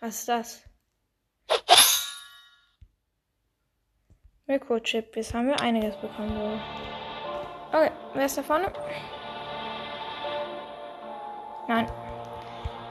Was 0.00 0.14
ist 0.18 0.28
das? 0.28 0.62
Mikrochip. 4.44 5.16
Jetzt 5.16 5.32
haben 5.32 5.48
wir 5.48 5.58
einiges 5.58 5.96
bekommen. 5.96 6.60
Okay, 7.72 7.90
wer 8.12 8.26
ist 8.26 8.36
da 8.36 8.42
vorne? 8.42 8.70
Nein. 11.66 11.90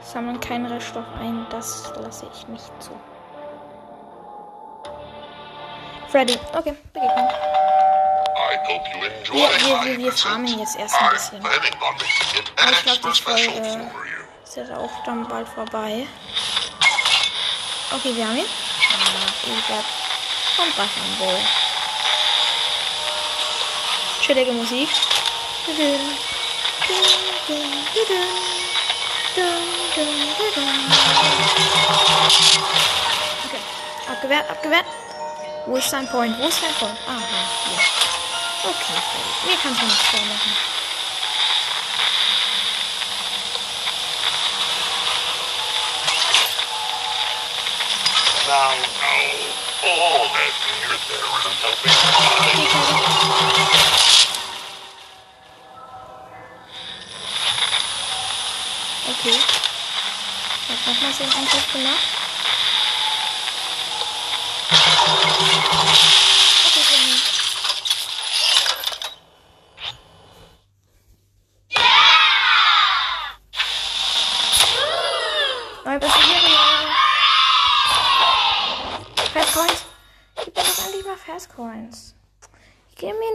Sammeln 0.00 0.40
keinen 0.40 0.66
Reststoff 0.66 1.06
ein. 1.20 1.46
Das 1.50 1.92
lasse 2.00 2.28
ich 2.34 2.48
nicht 2.48 2.72
zu. 2.82 2.90
Freddy. 6.08 6.36
Okay, 6.54 6.76
Begegnung. 6.92 7.28
Enjoy 8.66 9.38
Wir, 9.38 9.48
wir, 9.84 9.98
wir, 9.98 10.12
farmen 10.12 10.58
jetzt 10.58 10.76
erst 10.76 11.00
ein 11.00 11.10
bisschen. 11.10 11.38
ich 11.38 13.00
glaube, 13.00 13.14
for 13.14 13.38
you. 13.38 14.13
Ist 14.56 14.68
jetzt 14.68 14.78
auch 14.78 15.02
dann 15.04 15.26
bald 15.26 15.48
vorbei. 15.48 16.06
Okay, 17.90 18.14
wir 18.14 18.24
haben 18.24 18.36
ihn. 18.36 18.44
Ah, 18.44 19.50
Egat. 19.50 19.84
Und 20.58 20.78
Waffenbowl. 20.78 21.40
Chillige 24.20 24.52
Musik. 24.52 24.88
Okay. 25.66 25.98
Abgewehrt, 34.06 34.50
abgewehrt. 34.50 34.86
Wo 35.66 35.76
ist 35.76 35.90
sein 35.90 36.06
Point? 36.08 36.38
Wo 36.38 36.46
ist 36.46 36.60
sein 36.60 36.74
Point? 36.78 36.98
Aha, 37.08 37.18
hier. 37.66 38.70
Okay. 38.70 39.00
Mir 39.46 39.56
kannst 39.60 39.82
du 39.82 39.86
nichts 39.86 40.04
vormachen. 40.04 40.73
Now, 48.46 48.52
now, 48.52 49.88
all 49.88 50.28
that 50.28 50.52
near 50.68 50.92
there 51.08 51.24
isn't 51.24 51.58
helping. 51.64 51.96
Okay, 52.04 52.28
Freddy. 52.36 52.66
Okay. 59.08 59.38
Hat 60.68 60.80
nochmals 60.86 61.16
den 61.18 61.32
Angriff 61.32 61.66
gemacht. 61.72 62.06
Okay, 66.66 66.84
wir 66.90 66.98
haben 66.98 67.08
ihn. 67.08 67.22
Neue 75.84 75.98
Passagere. 76.00 76.52
Fast 79.34 79.52
Coins. 79.54 79.84
Gib 80.44 80.56
mir 80.56 80.62
doch 80.62 80.78
endlich 80.86 81.04
mal 81.04 81.16
Fast 81.16 81.48
Coins. 81.54 82.14
Ich 82.90 82.96
gebe 82.96 83.18
mir 83.18 83.30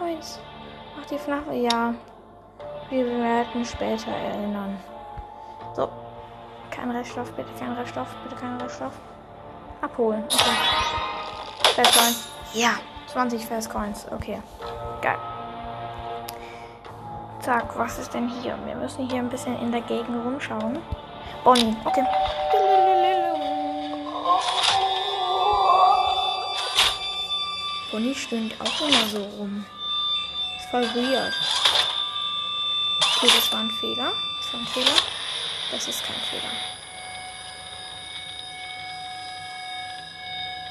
Coins. 0.00 0.40
Ach, 0.98 1.06
die 1.06 1.18
flache. 1.18 1.52
Ja. 1.52 1.94
Wir 2.88 3.06
werden 3.06 3.64
später 3.66 4.10
erinnern. 4.10 4.78
So. 5.76 5.90
Kein 6.70 6.90
Reststoff, 6.90 7.30
bitte 7.32 7.50
kein 7.58 7.72
Reststoff, 7.72 8.08
bitte 8.22 8.34
kein 8.36 8.56
Reststoff. 8.56 8.94
Abholen. 9.82 10.24
Okay. 10.24 11.74
Fast 11.74 11.98
Coins. 11.98 12.28
Ja. 12.54 12.70
20 13.08 13.44
Fast 13.44 13.70
Coins. 13.70 14.06
Okay. 14.10 14.40
Geil. 15.02 15.18
Zack, 17.40 17.78
was 17.78 17.98
ist 17.98 18.14
denn 18.14 18.28
hier? 18.28 18.56
Wir 18.64 18.76
müssen 18.76 19.06
hier 19.06 19.18
ein 19.18 19.28
bisschen 19.28 19.58
in 19.60 19.70
der 19.70 19.82
Gegend 19.82 20.24
rumschauen. 20.24 20.78
Bonnie, 21.44 21.76
okay. 21.84 22.06
Bonnie 27.92 28.14
stöhnt 28.14 28.54
auch 28.60 28.88
immer 28.88 29.06
so 29.06 29.22
rum. 29.38 29.66
Voll 30.70 30.86
weird. 30.94 31.34
Okay, 33.16 33.26
das 33.34 33.52
war 33.52 33.60
ein 33.60 33.70
Fehler. 33.72 34.12
Das 34.38 34.52
war 34.52 34.60
ein 34.60 34.66
Fehler. 34.68 34.96
Das 35.72 35.88
ist 35.88 36.04
kein 36.04 36.14
Fehler. 36.30 36.52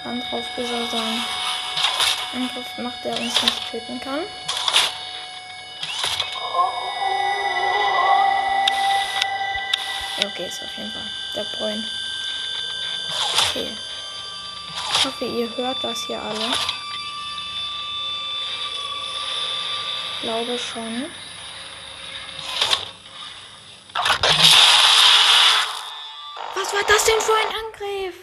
Angriff 0.05 0.45
soll 0.55 0.89
sein. 0.89 1.23
Angriff 2.33 2.77
macht, 2.77 3.03
der 3.03 3.19
uns 3.19 3.41
nicht 3.41 3.71
töten 3.71 3.99
kann. 3.99 4.21
Okay, 10.25 10.47
ist 10.47 10.62
auf 10.63 10.77
jeden 10.77 10.91
Fall 10.91 11.09
der 11.35 11.43
Point. 11.57 11.85
Okay. 13.49 13.67
Ich 14.95 15.05
hoffe, 15.05 15.25
ihr 15.25 15.55
hört 15.57 15.83
das 15.83 16.03
hier 16.03 16.21
alle. 16.21 16.51
Ich 16.51 16.69
glaube 20.21 20.58
schon. 20.58 21.05
Was 26.55 26.73
war 26.73 26.82
das 26.88 27.05
denn 27.05 27.19
für 27.19 27.34
ein 27.34 27.55
Angriff? 27.65 28.15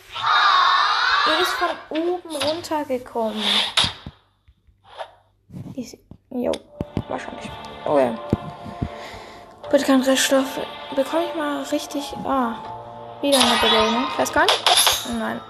Er 1.27 1.41
ist 1.41 1.53
von 1.53 1.69
oben 1.91 2.37
runtergekommen. 2.37 3.43
Ist, 5.75 5.97
jo, 6.31 6.53
wahrscheinlich. 7.09 7.51
Oh 7.85 7.99
ja. 7.99 8.15
Bitte 9.71 9.85
kein 9.85 10.03
Reststoff. 10.03 10.61
Bekomme 10.95 11.25
ich 11.29 11.35
mal 11.35 11.63
richtig. 11.65 12.15
Ah. 12.25 12.55
Wieder 13.21 13.39
eine 13.39 13.57
Belohnung. 13.61 14.07
Fast 14.17 14.33
kein? 14.33 14.47
Nein. 15.19 15.41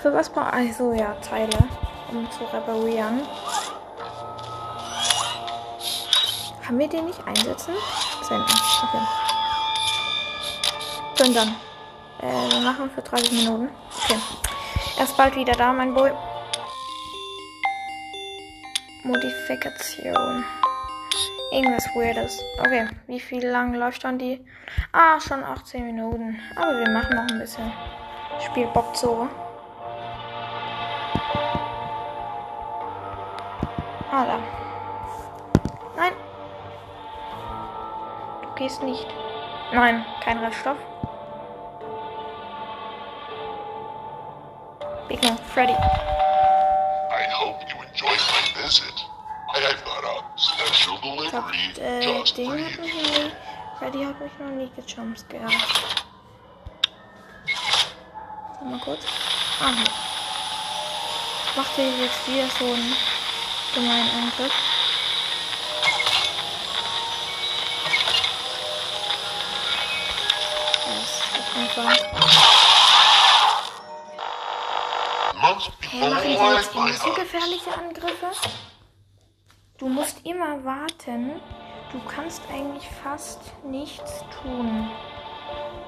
Für 0.00 0.14
was 0.14 0.30
brauche 0.30 0.62
ich? 0.62 0.74
so 0.74 0.92
ja, 0.92 1.14
Teile, 1.20 1.58
um 2.10 2.26
zu 2.30 2.44
reparieren. 2.44 3.20
Kann 6.70 6.78
wir 6.78 6.88
den 6.88 7.06
nicht 7.06 7.18
einsetzen? 7.26 7.74
Senden. 8.22 8.44
Okay. 8.44 9.02
Dann 11.16 11.34
dann. 11.34 11.48
Äh, 12.20 12.52
wir 12.52 12.60
machen 12.60 12.88
für 12.94 13.02
30 13.02 13.32
Minuten. 13.32 13.70
Okay. 14.04 14.16
Erst 14.96 15.16
bald 15.16 15.34
wieder 15.34 15.54
da, 15.54 15.72
mein 15.72 15.92
Boy. 15.92 16.12
Modifikation. 19.02 20.44
Irgendwas 21.50 21.86
Weirdes. 21.96 22.40
Okay, 22.60 22.86
wie 23.08 23.18
viel 23.18 23.44
lang 23.44 23.74
läuft 23.74 24.04
dann 24.04 24.20
die? 24.20 24.40
Ah, 24.92 25.18
schon 25.18 25.42
18 25.42 25.84
Minuten. 25.84 26.38
Aber 26.54 26.78
wir 26.78 26.88
machen 26.90 27.16
noch 27.16 27.26
ein 27.32 27.40
bisschen. 27.40 27.72
Spiel 28.46 28.68
Bock 28.68 28.94
so. 28.94 29.26
Ah, 34.12 34.24
da. 34.24 34.59
Gehst 38.60 38.82
nicht. 38.82 39.06
Nein, 39.72 40.04
kein 40.22 40.36
Reststoff. 40.36 40.76
Big 45.08 45.22
No, 45.22 45.34
Freddy. 45.54 45.72
I 45.72 47.24
hope 47.32 47.58
you 47.70 47.76
enjoyed 47.82 48.20
my 48.20 48.62
visit. 48.62 48.92
I've 49.54 49.82
got 49.84 50.04
a 50.04 50.38
special 50.38 50.96
Ich 51.24 51.30
glaub, 51.30 51.50
delivery 51.50 51.80
äh, 51.80 52.18
just 52.18 52.36
for 52.36 52.44
hat 52.44 52.80
mich 52.80 52.94
you. 52.94 53.30
Freddy 53.78 54.04
hat 54.04 54.20
mich 54.20 54.32
noch 54.38 54.50
nie 54.50 54.70
gejumpscared. 54.76 55.50
Sag 58.58 58.62
mal 58.62 58.80
kurz. 58.80 59.06
Ah. 59.62 59.72
Macht 61.56 61.78
ihr 61.78 62.04
jetzt 62.04 62.28
wieder 62.28 62.46
so 62.58 62.64
einen 62.66 62.94
gemeinen 63.74 64.10
Angriff? 64.22 64.69
Einfach. 71.56 71.96
People 75.90 76.10
machen 76.10 76.22
die 76.24 76.32
jetzt 76.32 76.74
hunt. 76.74 77.16
gefährliche 77.16 77.72
Angriffe? 77.76 78.30
Du 79.78 79.88
musst 79.88 80.24
immer 80.24 80.62
warten. 80.64 81.40
Du 81.92 82.00
kannst 82.06 82.42
eigentlich 82.52 82.88
fast 83.02 83.40
nichts 83.64 84.24
tun. 84.42 84.88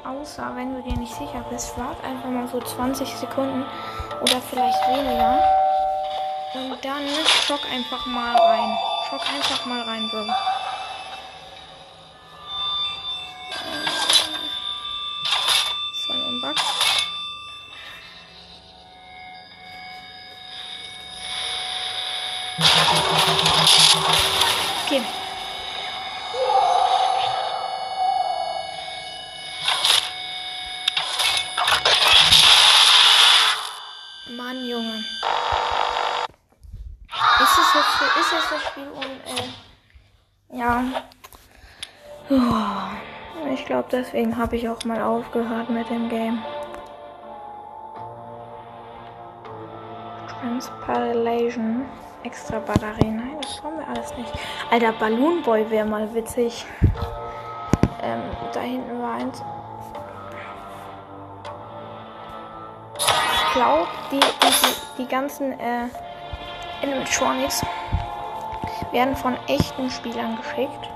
Außer 0.05 0.51
wenn 0.57 0.75
du 0.75 0.83
dir 0.83 0.99
nicht 0.99 1.15
sicher 1.15 1.45
bist, 1.49 1.79
wart 1.79 2.03
einfach 2.03 2.29
mal 2.29 2.49
so 2.49 2.61
20 2.61 3.09
Sekunden 3.09 3.65
oder 4.21 4.41
vielleicht 4.51 4.89
weniger. 4.89 5.39
Und 6.55 6.85
dann 6.85 7.07
schock 7.47 7.65
einfach 7.73 8.05
mal 8.07 8.35
rein. 8.37 8.77
Schock 9.09 9.23
einfach 9.33 9.65
mal 9.67 9.83
rein, 9.83 10.09
Bro. 10.11 10.27
Deswegen 43.93 44.37
habe 44.37 44.57
ich 44.57 44.69
auch 44.69 44.85
mal 44.85 45.03
aufgehört 45.03 45.71
mit 45.71 45.89
dem 45.91 46.09
Game. 46.09 46.43
Inspiration. 50.43 51.85
Extra 52.25 52.59
Batterien. 52.61 53.17
Nein, 53.17 53.39
das 53.41 53.57
brauchen 53.57 53.79
wir 53.79 53.89
alles 53.89 54.17
nicht. 54.17 54.33
Alter, 54.71 54.93
Balloon 54.93 55.43
Boy 55.43 55.69
wäre 55.71 55.87
mal 55.87 56.13
witzig. 56.15 56.65
Ähm, 58.03 58.23
da 58.53 58.61
hinten 58.61 59.03
war 59.03 59.15
eins. 59.15 59.43
Ich 62.97 63.53
glaube, 63.55 63.89
die, 64.11 64.21
die, 64.21 64.27
die, 64.47 65.03
die 65.03 65.09
ganzen 65.09 65.59
äh, 65.59 65.89
Animatronics 66.83 67.65
werden 68.93 69.17
von 69.17 69.37
echten 69.49 69.91
Spielern 69.91 70.37
geschickt. 70.37 70.92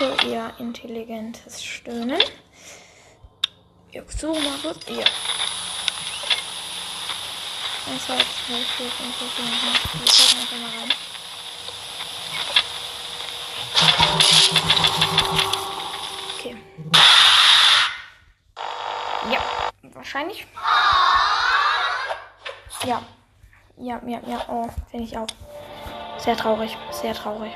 Cool, 0.00 0.16
ihr 0.30 0.50
intelligentes 0.58 1.62
Stöhnen. 1.62 2.22
Ja, 3.92 4.02
so 4.08 4.32
mal 4.32 4.58
kurz. 4.62 4.86
Ja. 4.88 5.04
Fünf, 7.84 8.06
sechs, 8.06 8.46
sieben, 8.46 8.62
acht, 8.62 8.80
neun, 8.80 9.28
zehn. 9.36 9.46
Wir 9.92 10.08
gucken 10.08 10.38
einfach 10.40 10.56
mal 10.56 10.70
rein. 10.80 10.90
Okay. 16.38 16.56
Ja, 19.30 19.40
wahrscheinlich. 19.92 20.46
Ja. 22.86 23.02
Ja, 23.76 24.00
ja, 24.06 24.20
ja. 24.26 24.44
Oh, 24.48 24.66
finde 24.90 25.04
ich 25.04 25.18
auch. 25.18 25.26
Sehr 26.16 26.38
traurig. 26.38 26.74
Sehr 26.90 27.14
traurig. 27.14 27.52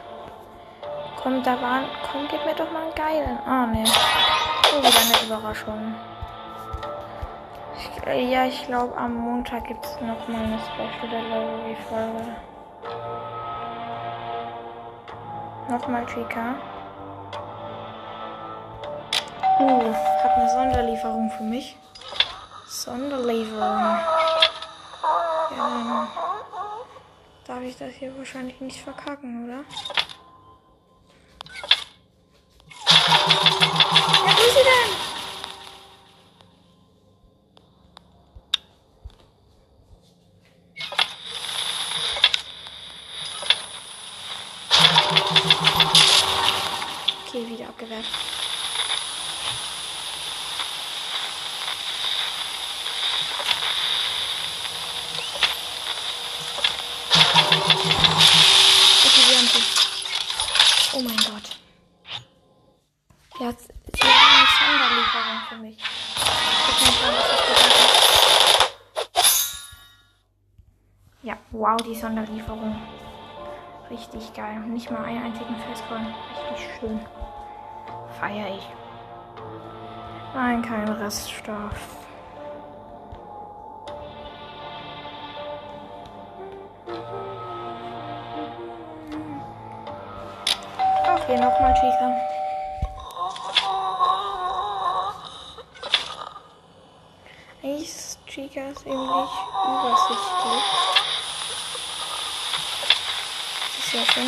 Komm, 1.25 1.43
da 1.43 1.59
waren. 1.63 1.87
Komm, 2.13 2.29
gib 2.29 2.45
mir 2.45 2.55
doch 2.55 2.71
mal 2.71 2.83
einen 2.83 2.95
geilen. 2.95 3.39
Ah, 3.47 3.65
ne. 3.65 3.83
Oh, 3.83 4.79
wieder 4.79 5.01
eine 5.01 5.27
Überraschung. 5.27 5.95
Ich, 7.79 8.07
äh, 8.07 8.31
ja, 8.31 8.45
ich 8.45 8.67
glaube, 8.67 8.95
am 8.95 9.15
Montag 9.15 9.67
gibt 9.67 9.83
es 9.87 9.99
noch 10.03 10.29
mal 10.29 10.45
eine 10.45 10.59
Special 10.59 11.09
Delivery 11.09 11.77
Folge. 11.89 12.37
Nochmal 15.71 16.05
Chica. 16.05 16.57
Uh, 19.61 19.95
hat 19.95 20.37
eine 20.37 20.51
Sonderlieferung 20.51 21.31
für 21.31 21.45
mich. 21.45 21.75
Sonderlieferung. 22.67 23.97
Ja, 25.57 25.57
dann 25.57 26.09
darf 27.47 27.63
ich 27.63 27.79
das 27.79 27.95
hier 27.95 28.15
wahrscheinlich 28.19 28.61
nicht 28.61 28.83
verkacken, 28.83 29.47
oder? 29.47 29.65
Ja, 34.27 34.33
wo 34.37 34.43
ist 34.43 34.55
sie 34.55 34.65
denn? 34.65 34.91
Okay, 47.27 47.43
wieder 47.49 47.69
abgewehrt. 47.69 48.07
Okay, 59.05 59.23
wir 59.29 59.37
haben 59.37 59.49
sie. 59.49 59.63
Oh 60.95 61.01
mein 61.01 61.17
Gott. 61.17 61.47
Ja, 63.41 63.51
sie 63.51 63.67
sie 63.97 64.03
haben 64.03 64.37
eine 64.37 64.47
Sonderlieferung 64.79 65.41
für 65.49 65.57
mich. 65.57 65.77
Ich 65.77 65.83
weiß 66.81 66.89
nicht, 66.89 67.03
was 67.03 67.29
das 67.29 67.41
bedeutet. 67.47 67.91
Ja, 71.23 71.37
wow, 71.75 71.83
die 71.83 71.95
Sonderlieferung. 71.95 72.77
Richtig 73.91 74.33
geil. 74.35 74.61
Nicht 74.61 74.91
mal 74.91 75.05
einen 75.05 75.25
einzigen 75.25 75.57
Festcoin. 75.57 76.07
Richtig 76.51 76.69
schön. 76.79 77.01
Feier 78.19 78.57
ich. 78.57 78.69
Nein, 80.35 80.63
kein 80.63 80.89
Reststoff. 80.89 81.99
Okay, 91.15 91.37
nochmal 91.37 91.75
Chica. 91.75 92.13
Eigentlich 97.63 97.89
ist 97.89 98.27
Chica 98.27 98.61
übersichtlich. 98.61 101.04
Ja 103.95 104.05
schön. 104.07 104.27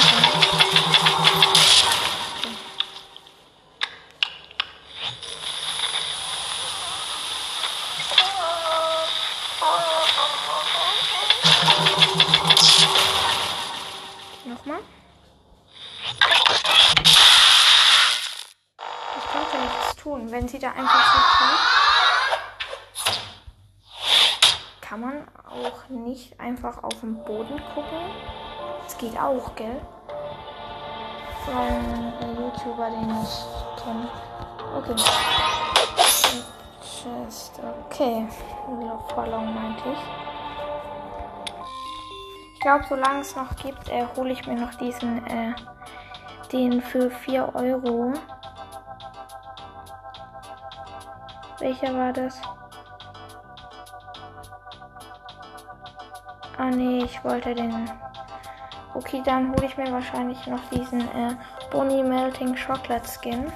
Nochmal. 14.45 14.79
Ich 19.17 19.25
konnte 19.33 19.59
nichts 19.59 19.97
tun. 19.97 20.31
Wenn 20.31 20.47
sie 20.47 20.61
da 20.61 20.71
einfach 20.71 21.13
so 21.13 21.19
tut, 21.39 21.59
kann 24.81 25.01
man 25.01 25.29
auch 25.45 25.89
nicht 25.89 26.39
einfach 26.39 26.85
auf 26.85 27.01
den 27.01 27.25
Boden 27.25 27.61
gucken. 27.75 28.46
Geht 28.99 29.19
auch, 29.19 29.55
gell? 29.55 29.81
Von 31.45 31.55
einem 31.55 32.37
YouTuber, 32.41 32.91
den 32.91 33.11
ich 33.23 33.83
kenne. 33.83 34.09
Okay. 34.75 34.95
Chest, 36.81 37.61
okay. 37.85 38.27
Luftballon 38.69 39.55
meinte 39.55 39.83
ich. 39.93 39.99
Ich 42.55 42.61
glaube, 42.61 42.85
solange 42.89 43.21
es 43.21 43.37
noch 43.37 43.55
gibt, 43.57 43.89
äh, 43.91 44.07
hole 44.17 44.33
ich 44.33 44.47
mir 44.47 44.57
noch 44.57 44.75
diesen, 44.77 45.25
äh, 45.27 45.55
den 46.53 46.81
für 46.81 47.11
4 47.11 47.55
Euro. 47.55 48.15
Welcher 51.59 51.95
war 51.95 52.13
das? 52.13 52.41
Ah 56.59 56.71
nee, 56.71 57.05
ich 57.05 57.23
wollte 57.23 57.55
den. 57.55 57.91
Okay, 58.97 59.21
dann 59.23 59.53
hole 59.53 59.67
ich 59.67 59.77
mir 59.77 59.93
wahrscheinlich 59.93 60.47
noch 60.47 60.71
diesen 60.71 61.03
äh, 61.03 61.37
Bonnie 61.71 62.03
Melting 62.03 62.57
Chocolate 62.57 63.07
Skin. 63.07 63.53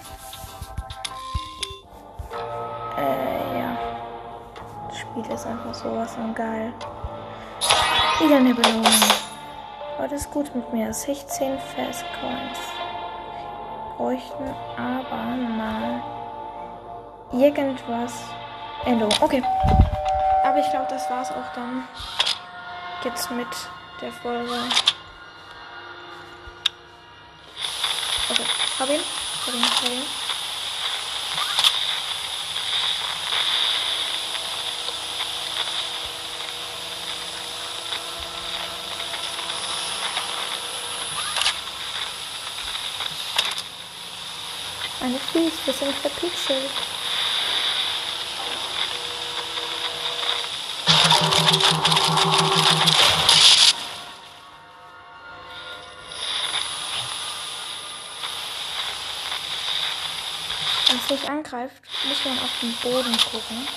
Äh, 2.99 3.59
ja. 3.59 3.75
Das 4.87 4.99
Spiel 4.99 5.25
ist 5.33 5.47
einfach 5.47 5.73
sowas 5.73 6.15
von 6.15 6.35
geil. 6.35 6.75
Wieder 8.19 8.37
eine 8.37 8.53
Belohnung. 8.53 8.85
Heute 9.97 10.17
ist 10.17 10.31
gut 10.31 10.55
mit 10.55 10.71
mir. 10.75 10.93
16 10.93 11.59
Fast 11.75 12.05
Coins. 12.21 12.59
Bräuchten 13.97 14.55
aber 14.77 15.37
mal 15.57 16.03
irgendwas. 17.33 18.13
Änderung. 18.85 19.15
Okay. 19.23 19.43
Aber 20.45 20.59
ich 20.59 20.69
glaube, 20.69 20.89
das 20.91 21.09
war's 21.09 21.31
auch 21.31 21.55
dann. 21.55 21.85
Jetzt 23.05 23.31
mit 23.31 23.49
der 24.03 24.13
Folge. 24.13 24.53
Okay. 28.31 28.45
Hab 28.79 28.89
ihn. 28.91 29.01
Hab 29.47 29.55
ihn. 29.55 29.63
Hab 29.63 29.91
ihn. 29.91 30.03
Sind 45.81 45.95
verpixelt. 45.95 46.71
Wenn 52.71 53.00
angreift, 61.51 61.83
muss 62.09 62.25
man 62.25 62.39
auf 62.39 62.51
den 62.61 62.73
Boden 62.75 63.17
gucken. 63.31 63.69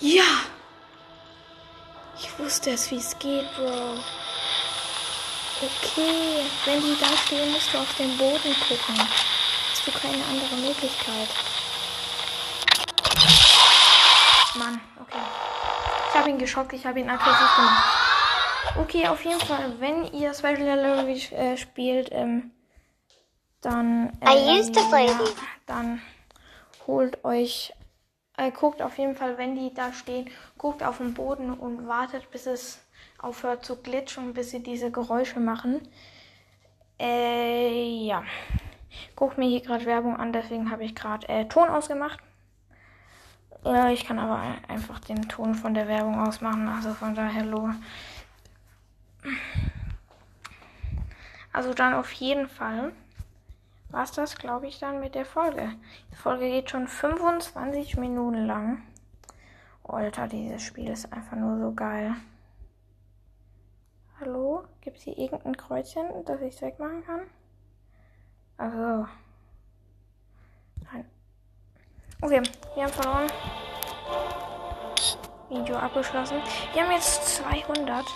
Ja! 0.00 0.24
Ich 2.18 2.38
wusste 2.38 2.70
es, 2.70 2.90
wie 2.90 2.96
es 2.96 3.18
geht, 3.18 3.44
Bro. 3.54 3.98
Okay, 5.58 6.44
wenn 6.66 6.82
die 6.82 6.96
da 7.00 7.16
stehen, 7.24 7.50
musst 7.50 7.72
du 7.72 7.78
auf 7.78 7.94
den 7.96 8.16
Boden 8.18 8.54
gucken. 8.68 9.08
Hast 9.70 9.86
du 9.86 9.90
keine 9.92 10.22
andere 10.24 10.56
Möglichkeit. 10.56 11.28
Ich 16.16 16.20
habe 16.22 16.30
ihn 16.30 16.38
geschockt, 16.38 16.72
ich 16.72 16.86
habe 16.86 16.98
ihn 16.98 17.10
aggressiv 17.10 17.56
gemacht. 17.56 17.84
Okay, 18.80 19.06
auf 19.06 19.22
jeden 19.22 19.38
Fall, 19.38 19.78
wenn 19.80 20.10
ihr 20.14 20.32
Special 20.32 20.56
Delivery 20.56 21.20
äh, 21.34 21.58
spielt, 21.58 22.08
ähm, 22.10 22.52
dann, 23.60 24.18
äh, 24.22 24.54
I 24.54 24.58
used 24.58 24.74
to 24.74 24.80
play 24.88 25.04
ja, 25.04 25.18
dann 25.66 26.00
holt 26.86 27.22
euch, 27.22 27.74
äh, 28.38 28.50
guckt 28.50 28.80
auf 28.80 28.96
jeden 28.96 29.14
Fall, 29.14 29.36
wenn 29.36 29.56
die 29.56 29.74
da 29.74 29.92
stehen, 29.92 30.30
guckt 30.56 30.82
auf 30.82 30.96
den 30.96 31.12
Boden 31.12 31.52
und 31.52 31.86
wartet, 31.86 32.30
bis 32.30 32.46
es 32.46 32.80
aufhört 33.18 33.66
zu 33.66 33.76
glitschen, 33.76 34.32
bis 34.32 34.52
sie 34.52 34.62
diese 34.62 34.90
Geräusche 34.90 35.38
machen. 35.38 35.86
Äh, 36.98 38.06
ja. 38.06 38.24
Guckt 39.16 39.36
mir 39.36 39.50
hier 39.50 39.60
gerade 39.60 39.84
Werbung 39.84 40.16
an, 40.16 40.32
deswegen 40.32 40.70
habe 40.70 40.82
ich 40.82 40.94
gerade 40.94 41.28
äh, 41.28 41.44
Ton 41.46 41.68
ausgemacht. 41.68 42.20
Äh, 43.64 43.92
ich 43.92 44.04
kann 44.04 44.18
aber 44.18 44.38
ein- 44.38 44.64
einfach 44.66 45.00
den 45.00 45.28
Ton 45.28 45.54
von 45.54 45.74
der 45.74 45.88
Werbung 45.88 46.20
ausmachen, 46.20 46.68
also 46.68 46.94
von 46.94 47.14
daher 47.14 47.44
lo. 47.44 47.70
Also 51.52 51.72
dann 51.74 51.94
auf 51.94 52.12
jeden 52.12 52.48
Fall 52.48 52.92
war 53.88 54.02
es 54.04 54.12
das, 54.12 54.36
glaube 54.36 54.66
ich, 54.66 54.78
dann 54.78 55.00
mit 55.00 55.14
der 55.14 55.24
Folge. 55.24 55.70
Die 56.12 56.16
Folge 56.16 56.48
geht 56.50 56.70
schon 56.70 56.86
25 56.86 57.96
Minuten 57.96 58.46
lang. 58.46 58.82
Alter, 59.84 60.26
dieses 60.28 60.62
Spiel 60.62 60.90
ist 60.90 61.12
einfach 61.12 61.36
nur 61.36 61.58
so 61.58 61.72
geil. 61.72 62.14
Hallo? 64.20 64.64
Gibt 64.80 64.98
es 64.98 65.04
hier 65.04 65.16
irgendein 65.16 65.56
Kreuzchen, 65.56 66.06
das 66.24 66.40
ich 66.40 66.60
wegmachen 66.60 67.04
kann? 67.04 67.20
Also. 68.58 69.06
Okay, 72.22 72.40
wir 72.74 72.84
haben 72.84 72.92
verloren. 72.92 73.26
Video 75.50 75.76
abgeschlossen. 75.76 76.38
Wir 76.72 76.82
haben 76.82 76.90
jetzt 76.92 77.36
200. 77.36 78.06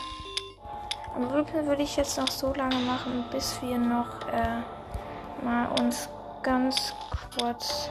Am 1.15 1.37
liebsten 1.37 1.67
würde 1.67 1.83
ich 1.83 1.97
jetzt 1.97 2.17
noch 2.17 2.29
so 2.29 2.55
lange 2.55 2.77
machen, 2.77 3.27
bis 3.31 3.61
wir 3.61 3.77
noch 3.77 4.27
äh, 4.33 5.45
mal 5.45 5.69
uns 5.79 6.09
ganz 6.43 6.95
kurz 7.39 7.91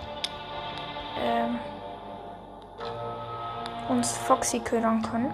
ähm, 1.20 1.60
uns 3.88 4.18
Foxy 4.18 4.60
ködern 4.62 5.04
können. 5.04 5.32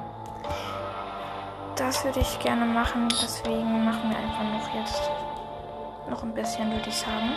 Das 1.78 2.04
würde 2.04 2.20
ich 2.20 2.40
gerne 2.40 2.66
machen, 2.66 3.08
deswegen 3.10 3.86
machen 3.86 4.10
wir 4.10 4.18
einfach 4.18 4.44
noch 4.44 4.76
jetzt 4.76 5.10
noch 6.10 6.22
ein 6.22 6.34
bisschen, 6.34 6.70
würde 6.70 6.90
ich 6.90 6.98
sagen. 6.98 7.32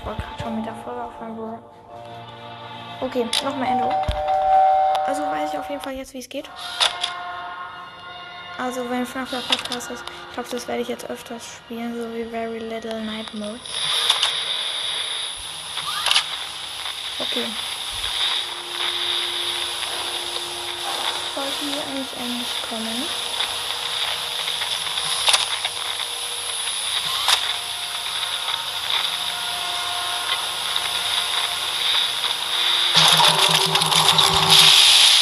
Ich 0.00 0.06
wollte 0.06 0.22
gerade 0.22 0.42
schon 0.42 0.56
mit 0.56 0.64
der 0.64 0.74
Folge 0.76 1.02
aufhören, 1.02 1.36
Bro. 1.36 1.58
Okay, 3.02 3.28
nochmal 3.44 3.68
Endo. 3.68 3.92
Also 5.06 5.22
weiß 5.22 5.52
ich 5.52 5.58
auf 5.58 5.68
jeden 5.68 5.82
Fall 5.82 5.92
jetzt, 5.92 6.14
wie 6.14 6.20
es 6.20 6.28
geht. 6.28 6.48
Also 8.56 8.88
wenn 8.88 9.04
FNAF 9.04 9.28
der 9.28 9.38
Podcast 9.38 9.90
ist, 9.90 10.02
ich 10.28 10.34
glaube, 10.34 10.48
das 10.48 10.66
werde 10.68 10.80
ich 10.80 10.88
jetzt 10.88 11.10
öfters 11.10 11.58
spielen, 11.58 11.94
so 11.94 12.14
wie 12.14 12.24
Very 12.24 12.58
Little 12.58 13.02
Night 13.02 13.32
Mode. 13.34 13.60
Okay. 17.18 17.44
Sollte 21.34 21.50
hier 21.60 21.82
eigentlich 21.82 22.16
eigentlich 22.18 22.62
kommen. 22.68 23.04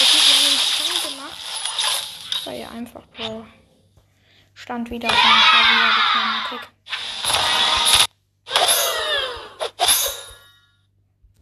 Okay, 0.01 0.19
wir 0.27 0.35
haben 0.35 0.47
ihn 0.53 0.59
schon 0.59 1.11
gemacht. 1.11 1.39
Das 2.31 2.47
war 2.47 2.53
ja 2.53 2.69
einfach, 2.69 3.03
Bro. 3.17 3.47
Stand 4.79 4.91
wieder 4.91 5.09
auf 5.09 5.25
meinem 5.25 5.43
Klavier, 5.51 5.91
die 5.97 6.07
kleine 6.13 6.39
Kick. 6.49 6.63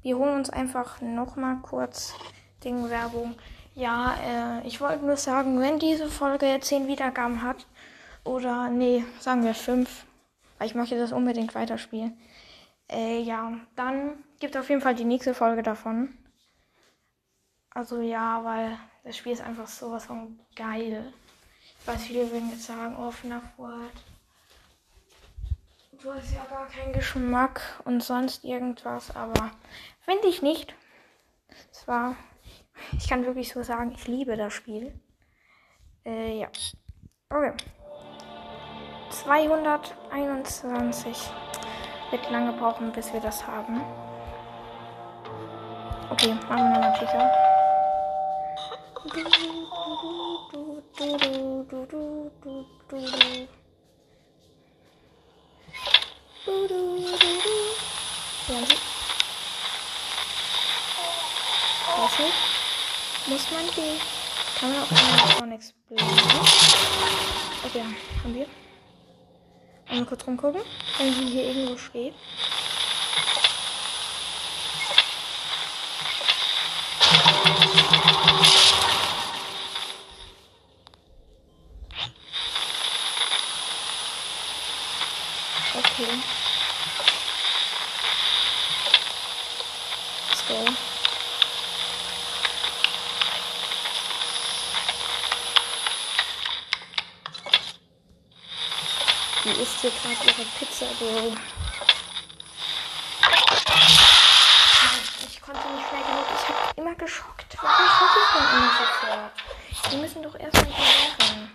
Wir 0.01 0.17
holen 0.17 0.37
uns 0.37 0.49
einfach 0.49 1.03
nochmal 1.03 1.59
kurz 1.61 2.15
Ding 2.65 2.89
Werbung. 2.89 3.35
Ja, 3.75 4.17
äh, 4.25 4.67
ich 4.67 4.81
wollte 4.81 5.05
nur 5.05 5.19
sagen, 5.19 5.61
wenn 5.61 5.79
diese 5.79 6.09
Folge 6.09 6.59
10 6.59 6.87
Wiedergaben 6.89 7.43
hat, 7.43 7.67
oder 8.25 8.71
nee, 8.71 9.05
sagen 9.21 9.45
wir 9.45 9.55
5, 9.55 10.07
weil 10.57 10.69
ich 10.69 10.75
möchte 10.75 10.99
das 10.99 11.13
unbedingt 11.13 11.55
weiterspielen. 11.55 12.19
Äh, 12.91 13.21
ja, 13.21 13.53
dann 13.75 14.25
gibt 14.41 14.57
auf 14.57 14.71
jeden 14.71 14.81
Fall 14.81 14.95
die 14.95 15.05
nächste 15.05 15.35
Folge 15.35 15.63
davon. 15.63 16.17
Also 17.69 18.01
ja, 18.01 18.43
weil 18.45 18.79
das 19.05 19.19
Spiel 19.19 19.33
ist 19.33 19.43
einfach 19.43 19.67
sowas 19.67 20.07
von 20.07 20.41
geil. 20.55 21.13
Weiß, 21.87 22.03
viele 22.03 22.31
würden 22.33 22.51
jetzt 22.51 22.67
sagen, 22.67 22.97
FNAF 23.13 23.45
World. 23.59 23.93
Du 26.03 26.13
hast 26.13 26.35
ja 26.35 26.45
gar 26.45 26.67
keinen 26.67 26.93
Geschmack 26.93 27.81
und 27.85 28.03
sonst 28.03 28.45
irgendwas, 28.45 29.15
aber 29.15 29.53
finde 30.01 30.27
ich 30.27 30.43
nicht. 30.43 30.75
Zwar, 31.71 32.17
ich 32.99 33.09
kann 33.09 33.25
wirklich 33.25 33.53
so 33.53 33.63
sagen, 33.63 33.93
ich 33.93 34.09
liebe 34.09 34.37
das 34.37 34.53
Spiel. 34.53 34.99
Äh, 36.05 36.41
ja. 36.41 36.49
Okay. 37.31 37.53
221. 39.11 41.31
Wird 42.11 42.31
lange 42.31 42.53
brauchen, 42.53 42.93
bis 42.93 43.13
wir 43.13 43.21
das 43.21 43.47
haben. 43.47 43.81
Okay, 46.11 46.35
machen 46.49 46.49
wir 46.49 46.71
nochmal 46.71 46.99
Kicker. 46.99 47.31
Du, 50.99 51.05
du, 51.05 51.67
du, 51.69 51.87
du, 51.87 52.31
du, 52.43 52.65
du. 52.89 52.99
Du, 56.47 56.67
du, 56.67 56.69
du, 56.69 57.17
du. 57.19 57.55
Ja, 58.49 58.59
also, 61.99 62.25
muss 63.27 63.45
man 63.51 63.67
die. 63.77 64.01
Kann 64.59 64.73
man 64.73 64.83
auch 64.83 65.39
von 65.39 65.53
explodieren? 65.53 66.11
Okay, 67.67 67.85
haben 68.23 68.35
wir. 68.35 68.47
Einmal 69.89 70.07
kurz 70.07 70.27
rumgucken, 70.27 70.63
wenn 70.97 71.13
sie 71.13 71.27
hier 71.27 71.45
irgendwo 71.45 71.77
steht. 71.77 72.15
Nein, 100.99 101.37
Ich 105.27 105.41
konnte 105.43 105.69
nicht 105.69 105.89
schnell 105.89 106.03
genug. 106.03 106.27
Ich 106.35 106.49
habe 106.49 106.73
immer 106.77 106.95
geschockt. 106.95 107.57
Warum 107.61 107.87
schocke 107.87 108.19
ich 108.23 108.29
denn 108.33 108.47
immer 108.59 108.71
sofort? 108.79 109.93
Die 109.93 109.97
müssen 109.99 110.23
doch 110.23 110.35
erstmal 110.39 110.65
gewähren. 110.65 111.51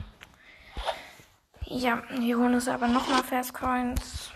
Ja, 1.65 2.03
wir 2.09 2.37
holen 2.37 2.53
uns 2.53 2.67
aber 2.67 2.87
nochmal 2.87 3.23
Fast 3.23 3.53
Coins. 3.55 4.29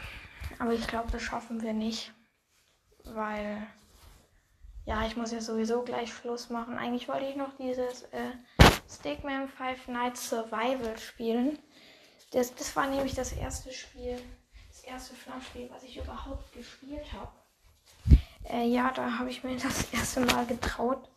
Aber 0.58 0.74
ich 0.74 0.88
glaube, 0.88 1.12
das 1.12 1.22
schaffen 1.22 1.62
wir 1.62 1.74
nicht. 1.74 2.12
Weil. 3.04 3.68
Ja, 4.86 5.06
ich 5.06 5.16
muss 5.16 5.32
ja 5.32 5.42
sowieso 5.42 5.84
gleich 5.84 6.14
Schluss 6.14 6.50
machen. 6.50 6.80
Eigentlich 6.80 7.08
wollte 7.08 7.26
ich 7.26 7.36
noch 7.36 7.56
dieses 7.58 8.04
äh, 8.04 8.32
Stickman 8.90 9.50
Five 9.50 9.88
Nights 9.88 10.30
Survival 10.30 10.98
spielen. 10.98 11.60
Das, 12.32 12.56
das 12.56 12.76
war 12.76 12.88
nämlich 12.88 13.14
das 13.14 13.34
erste 13.34 13.72
Spiel, 13.72 14.20
erste 14.86 15.16
FNAF-Spiel, 15.16 15.70
was 15.72 15.84
ich 15.84 15.98
überhaupt 15.98 16.52
gespielt 16.54 17.06
habe. 17.14 17.32
Äh, 18.50 18.68
ja, 18.68 18.92
da 18.92 19.18
habe 19.20 19.30
ich 19.30 19.44
mir 19.44 19.58
das 19.60 19.92
erste 19.94 20.22
Mal 20.22 20.46
getraut, 20.46 21.10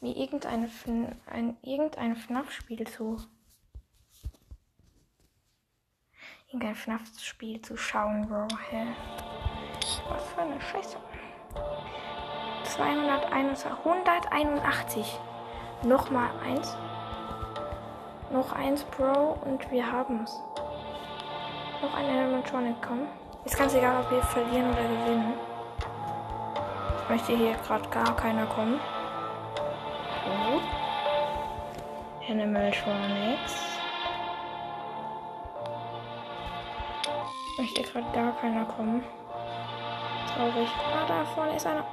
mir 0.00 0.16
irgendeine, 0.16 0.68
Fn- 0.68 1.14
ein, 1.26 1.56
irgendein 1.62 2.16
FNAF-Spiel 2.16 2.86
zu. 2.86 3.18
Irgendein 6.48 6.74
FNAF-Spiel 6.76 7.60
zu 7.62 7.76
schauen, 7.76 8.28
Bro. 8.28 8.46
Hä? 8.70 8.86
Was 10.08 10.24
für 10.30 10.42
eine 10.42 10.60
Scheiße. 10.60 10.96
281, 12.64 13.70
181. 13.84 15.18
Nochmal 15.84 16.30
eins. 16.40 16.76
Noch 18.30 18.52
eins, 18.52 18.84
Bro, 18.84 19.38
und 19.44 19.70
wir 19.70 19.90
haben's. 19.90 20.36
Noch 21.82 21.94
ein 21.94 22.06
Animatronic 22.06 22.80
kommen. 22.80 23.06
Ist 23.44 23.58
ganz 23.58 23.74
egal, 23.74 24.02
ob 24.02 24.10
wir 24.10 24.22
verlieren 24.22 24.70
oder 24.70 24.82
gewinnen. 24.82 25.34
Ich 27.02 27.10
möchte 27.10 27.36
hier 27.36 27.54
gerade 27.54 27.88
gar 27.90 28.16
keiner 28.16 28.46
kommen. 28.46 28.80
Gut. 30.24 30.62
Animatronics. 32.28 33.54
Möchte 37.58 37.82
gerade 37.82 38.06
gar 38.12 38.32
keiner 38.40 38.64
kommen. 38.64 39.04
Traurig. 40.34 40.68
Ah, 40.92 41.06
da 41.06 41.24
vorne 41.34 41.56
ist 41.56 41.66
einer. 41.66 41.84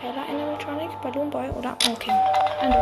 Geiler 0.00 0.28
Animatronic, 0.28 1.00
Balloon 1.00 1.30
Boy 1.30 1.50
oder. 1.50 1.76
Okay. 1.90 2.12
Ando. 2.60 2.78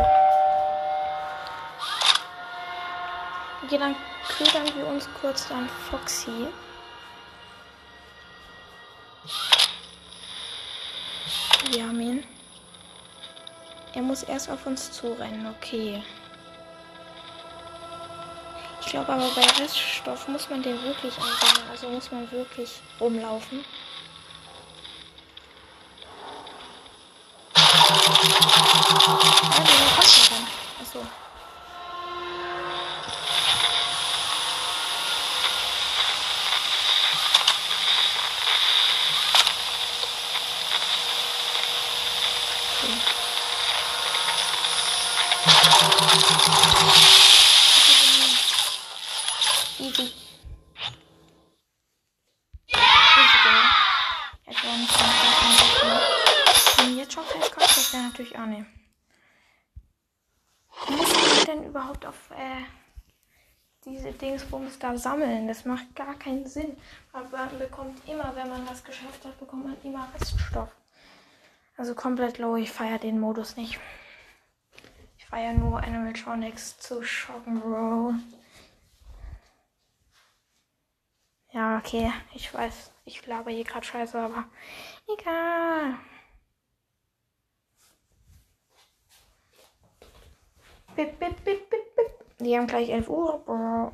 Okay, 3.63 3.77
dann 3.79 3.95
ködern 4.27 4.67
wir 4.75 4.87
uns 4.87 5.07
kurz 5.21 5.49
an 5.51 5.69
Foxy. 5.89 6.47
Wir 11.71 11.83
haben 11.87 12.01
ihn. 12.01 12.23
Er 13.93 14.01
muss 14.01 14.23
erst 14.23 14.49
auf 14.49 14.65
uns 14.65 14.91
zurennen, 14.91 15.47
okay. 15.47 16.03
Ich 18.81 18.87
glaube 18.87 19.13
aber 19.13 19.29
bei 19.35 19.45
Reststoff 19.61 20.27
muss 20.27 20.49
man 20.49 20.61
den 20.61 20.81
wirklich 20.83 21.13
ansammeln. 21.17 21.69
Also 21.71 21.89
muss 21.89 22.11
man 22.11 22.29
wirklich 22.31 22.81
rumlaufen. 22.99 23.63
Ah, 27.57 27.61
dann. 30.29 30.47
Achso. 30.81 30.99
Easy. 49.77 50.13
Easy 52.67 53.37
go. 53.43 53.49
Jetzt 54.47 54.63
war 54.63 54.77
nicht 54.77 54.91
so 54.91 54.97
Wenn 56.83 56.97
jetzt 56.97 57.13
schon 57.13 57.25
fest 57.25 57.51
kommt, 57.51 57.69
das 57.69 57.93
wäre 57.93 58.03
natürlich 58.03 58.37
auch 58.37 58.45
nicht. 58.45 58.65
Muss 60.89 61.09
ich 61.37 61.43
denn 61.45 61.63
überhaupt 61.65 62.05
auf 62.05 62.29
äh, 62.31 62.63
diese 63.83 64.11
Dingsbums 64.55 64.79
da 64.79 64.97
sammeln? 64.97 65.47
Das 65.47 65.65
macht 65.65 65.95
gar 65.95 66.15
keinen 66.15 66.45
Sinn. 66.47 66.77
Aber 67.11 67.29
man 67.29 67.59
bekommt 67.59 68.07
immer, 68.07 68.35
wenn 68.35 68.49
man 68.49 68.67
was 68.67 68.83
geschafft 68.83 69.25
hat, 69.25 69.37
bekommt 69.39 69.65
man 69.65 69.77
immer 69.83 70.07
Reststoff. 70.13 70.69
Also 71.77 71.93
komplett 71.93 72.37
low. 72.37 72.55
Ich 72.55 72.71
feiere 72.71 72.99
den 72.99 73.19
Modus 73.19 73.57
nicht. 73.57 73.79
Ich 75.17 75.25
feiere 75.25 75.53
nur 75.53 75.79
Animatronics 75.79 76.79
zu 76.79 77.03
schocken, 77.03 77.59
Bro. 77.59 78.13
Ja, 81.51 81.77
okay. 81.77 82.11
Ich 82.33 82.53
weiß. 82.53 82.91
Ich 83.05 83.25
laber 83.27 83.51
hier 83.51 83.63
gerade 83.63 83.85
scheiße, 83.85 84.17
aber 84.17 84.45
egal. 85.07 85.95
Bip, 90.95 91.19
bip, 91.19 91.43
bip, 91.43 91.69
bip, 91.69 91.95
bip. 91.95 92.37
Die 92.39 92.57
haben 92.57 92.67
gleich 92.67 92.89
11 92.89 93.09
Uhr, 93.09 93.39
Bro. 93.45 93.91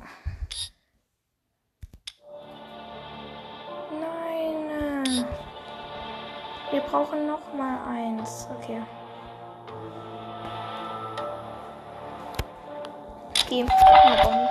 Wir 6.72 6.80
brauchen 6.80 7.26
noch 7.26 7.52
mal 7.52 7.78
eins. 7.86 8.48
Okay. 8.58 8.80
Mal 13.50 14.22
Bomben. 14.22 14.48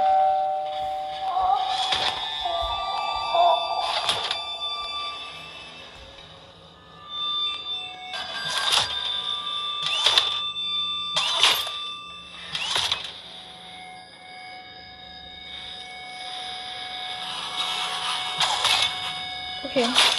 Okay. 19.65 20.11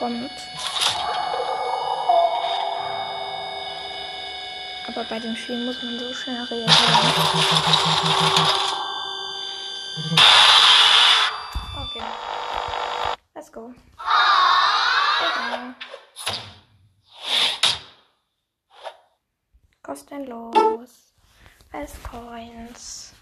Kommt. 0.00 0.30
Aber 4.88 5.04
bei 5.04 5.18
dem 5.20 5.36
Spiel 5.36 5.62
muss 5.66 5.82
man 5.82 5.98
so 5.98 6.14
schnell 6.14 6.42
reagieren. 6.44 6.70
Okay. 11.76 12.04
Let's 13.34 13.52
go. 13.52 13.74
Egal. 15.20 15.74
Kostenlos. 19.82 21.12
Als 21.72 22.02
Coins. 22.10 23.12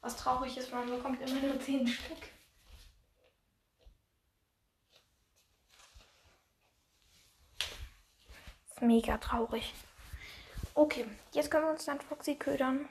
Was 0.00 0.16
traurig 0.16 0.56
ist, 0.56 0.72
man 0.72 0.90
bekommt 0.90 1.20
immer 1.20 1.40
nur 1.40 1.60
10 1.60 1.86
Stück. 1.86 2.39
Mega 8.80 9.18
traurig. 9.18 9.74
Okay, 10.74 11.06
jetzt 11.32 11.50
können 11.50 11.64
wir 11.64 11.72
uns 11.72 11.84
dann 11.84 12.00
Foxy 12.00 12.36
ködern. 12.36 12.88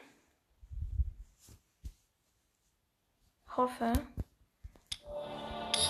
Hoffe. 3.56 3.94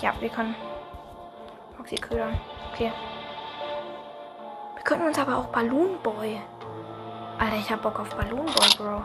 Ja, 0.00 0.18
wir 0.20 0.28
können 0.28 0.54
Foxy 1.76 1.96
ködern. 1.96 2.40
Okay. 2.72 2.92
Wir 4.74 4.82
könnten 4.82 5.06
uns 5.06 5.18
aber 5.18 5.36
auch 5.36 5.46
Balloon 5.46 6.02
Boy. 6.02 6.40
Alter, 7.38 7.56
ich 7.56 7.70
hab 7.70 7.82
Bock 7.82 7.98
auf 7.98 8.08
Balloon 8.14 8.46
Boy, 8.46 8.68
Bro. 8.76 9.04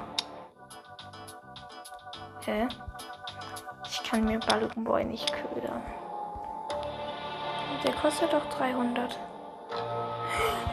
Hä? 2.45 2.67
Ich 3.85 4.03
kann 4.03 4.23
mir 4.23 4.39
Balloon 4.39 4.83
Boy 4.83 5.03
nicht 5.03 5.31
ködern. 5.33 5.83
Der 7.83 7.93
kostet 7.93 8.31
doch 8.33 8.45
300. 8.57 9.19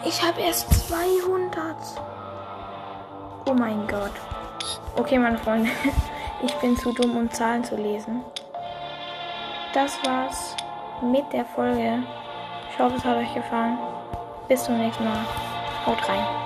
Ich 0.04 0.20
habe 0.20 0.40
erst 0.40 0.88
200. 0.88 1.76
Oh 3.48 3.54
mein 3.54 3.86
Gott. 3.86 4.12
Okay, 4.96 5.18
meine 5.18 5.38
Freunde. 5.38 5.70
Ich 6.44 6.52
bin 6.56 6.76
zu 6.76 6.92
dumm, 6.92 7.16
um 7.16 7.30
Zahlen 7.30 7.62
zu 7.62 7.76
lesen. 7.76 8.24
Das 9.72 9.96
war's 10.04 10.56
mit 11.00 11.32
der 11.32 11.44
Folge. 11.44 12.02
Ich 12.68 12.78
hoffe, 12.80 12.96
es 12.96 13.04
hat 13.04 13.16
euch 13.16 13.32
gefallen. 13.32 13.78
Bis 14.48 14.64
zum 14.64 14.76
nächsten 14.76 15.04
Mal. 15.04 15.24
Haut 15.86 16.08
rein. 16.08 16.41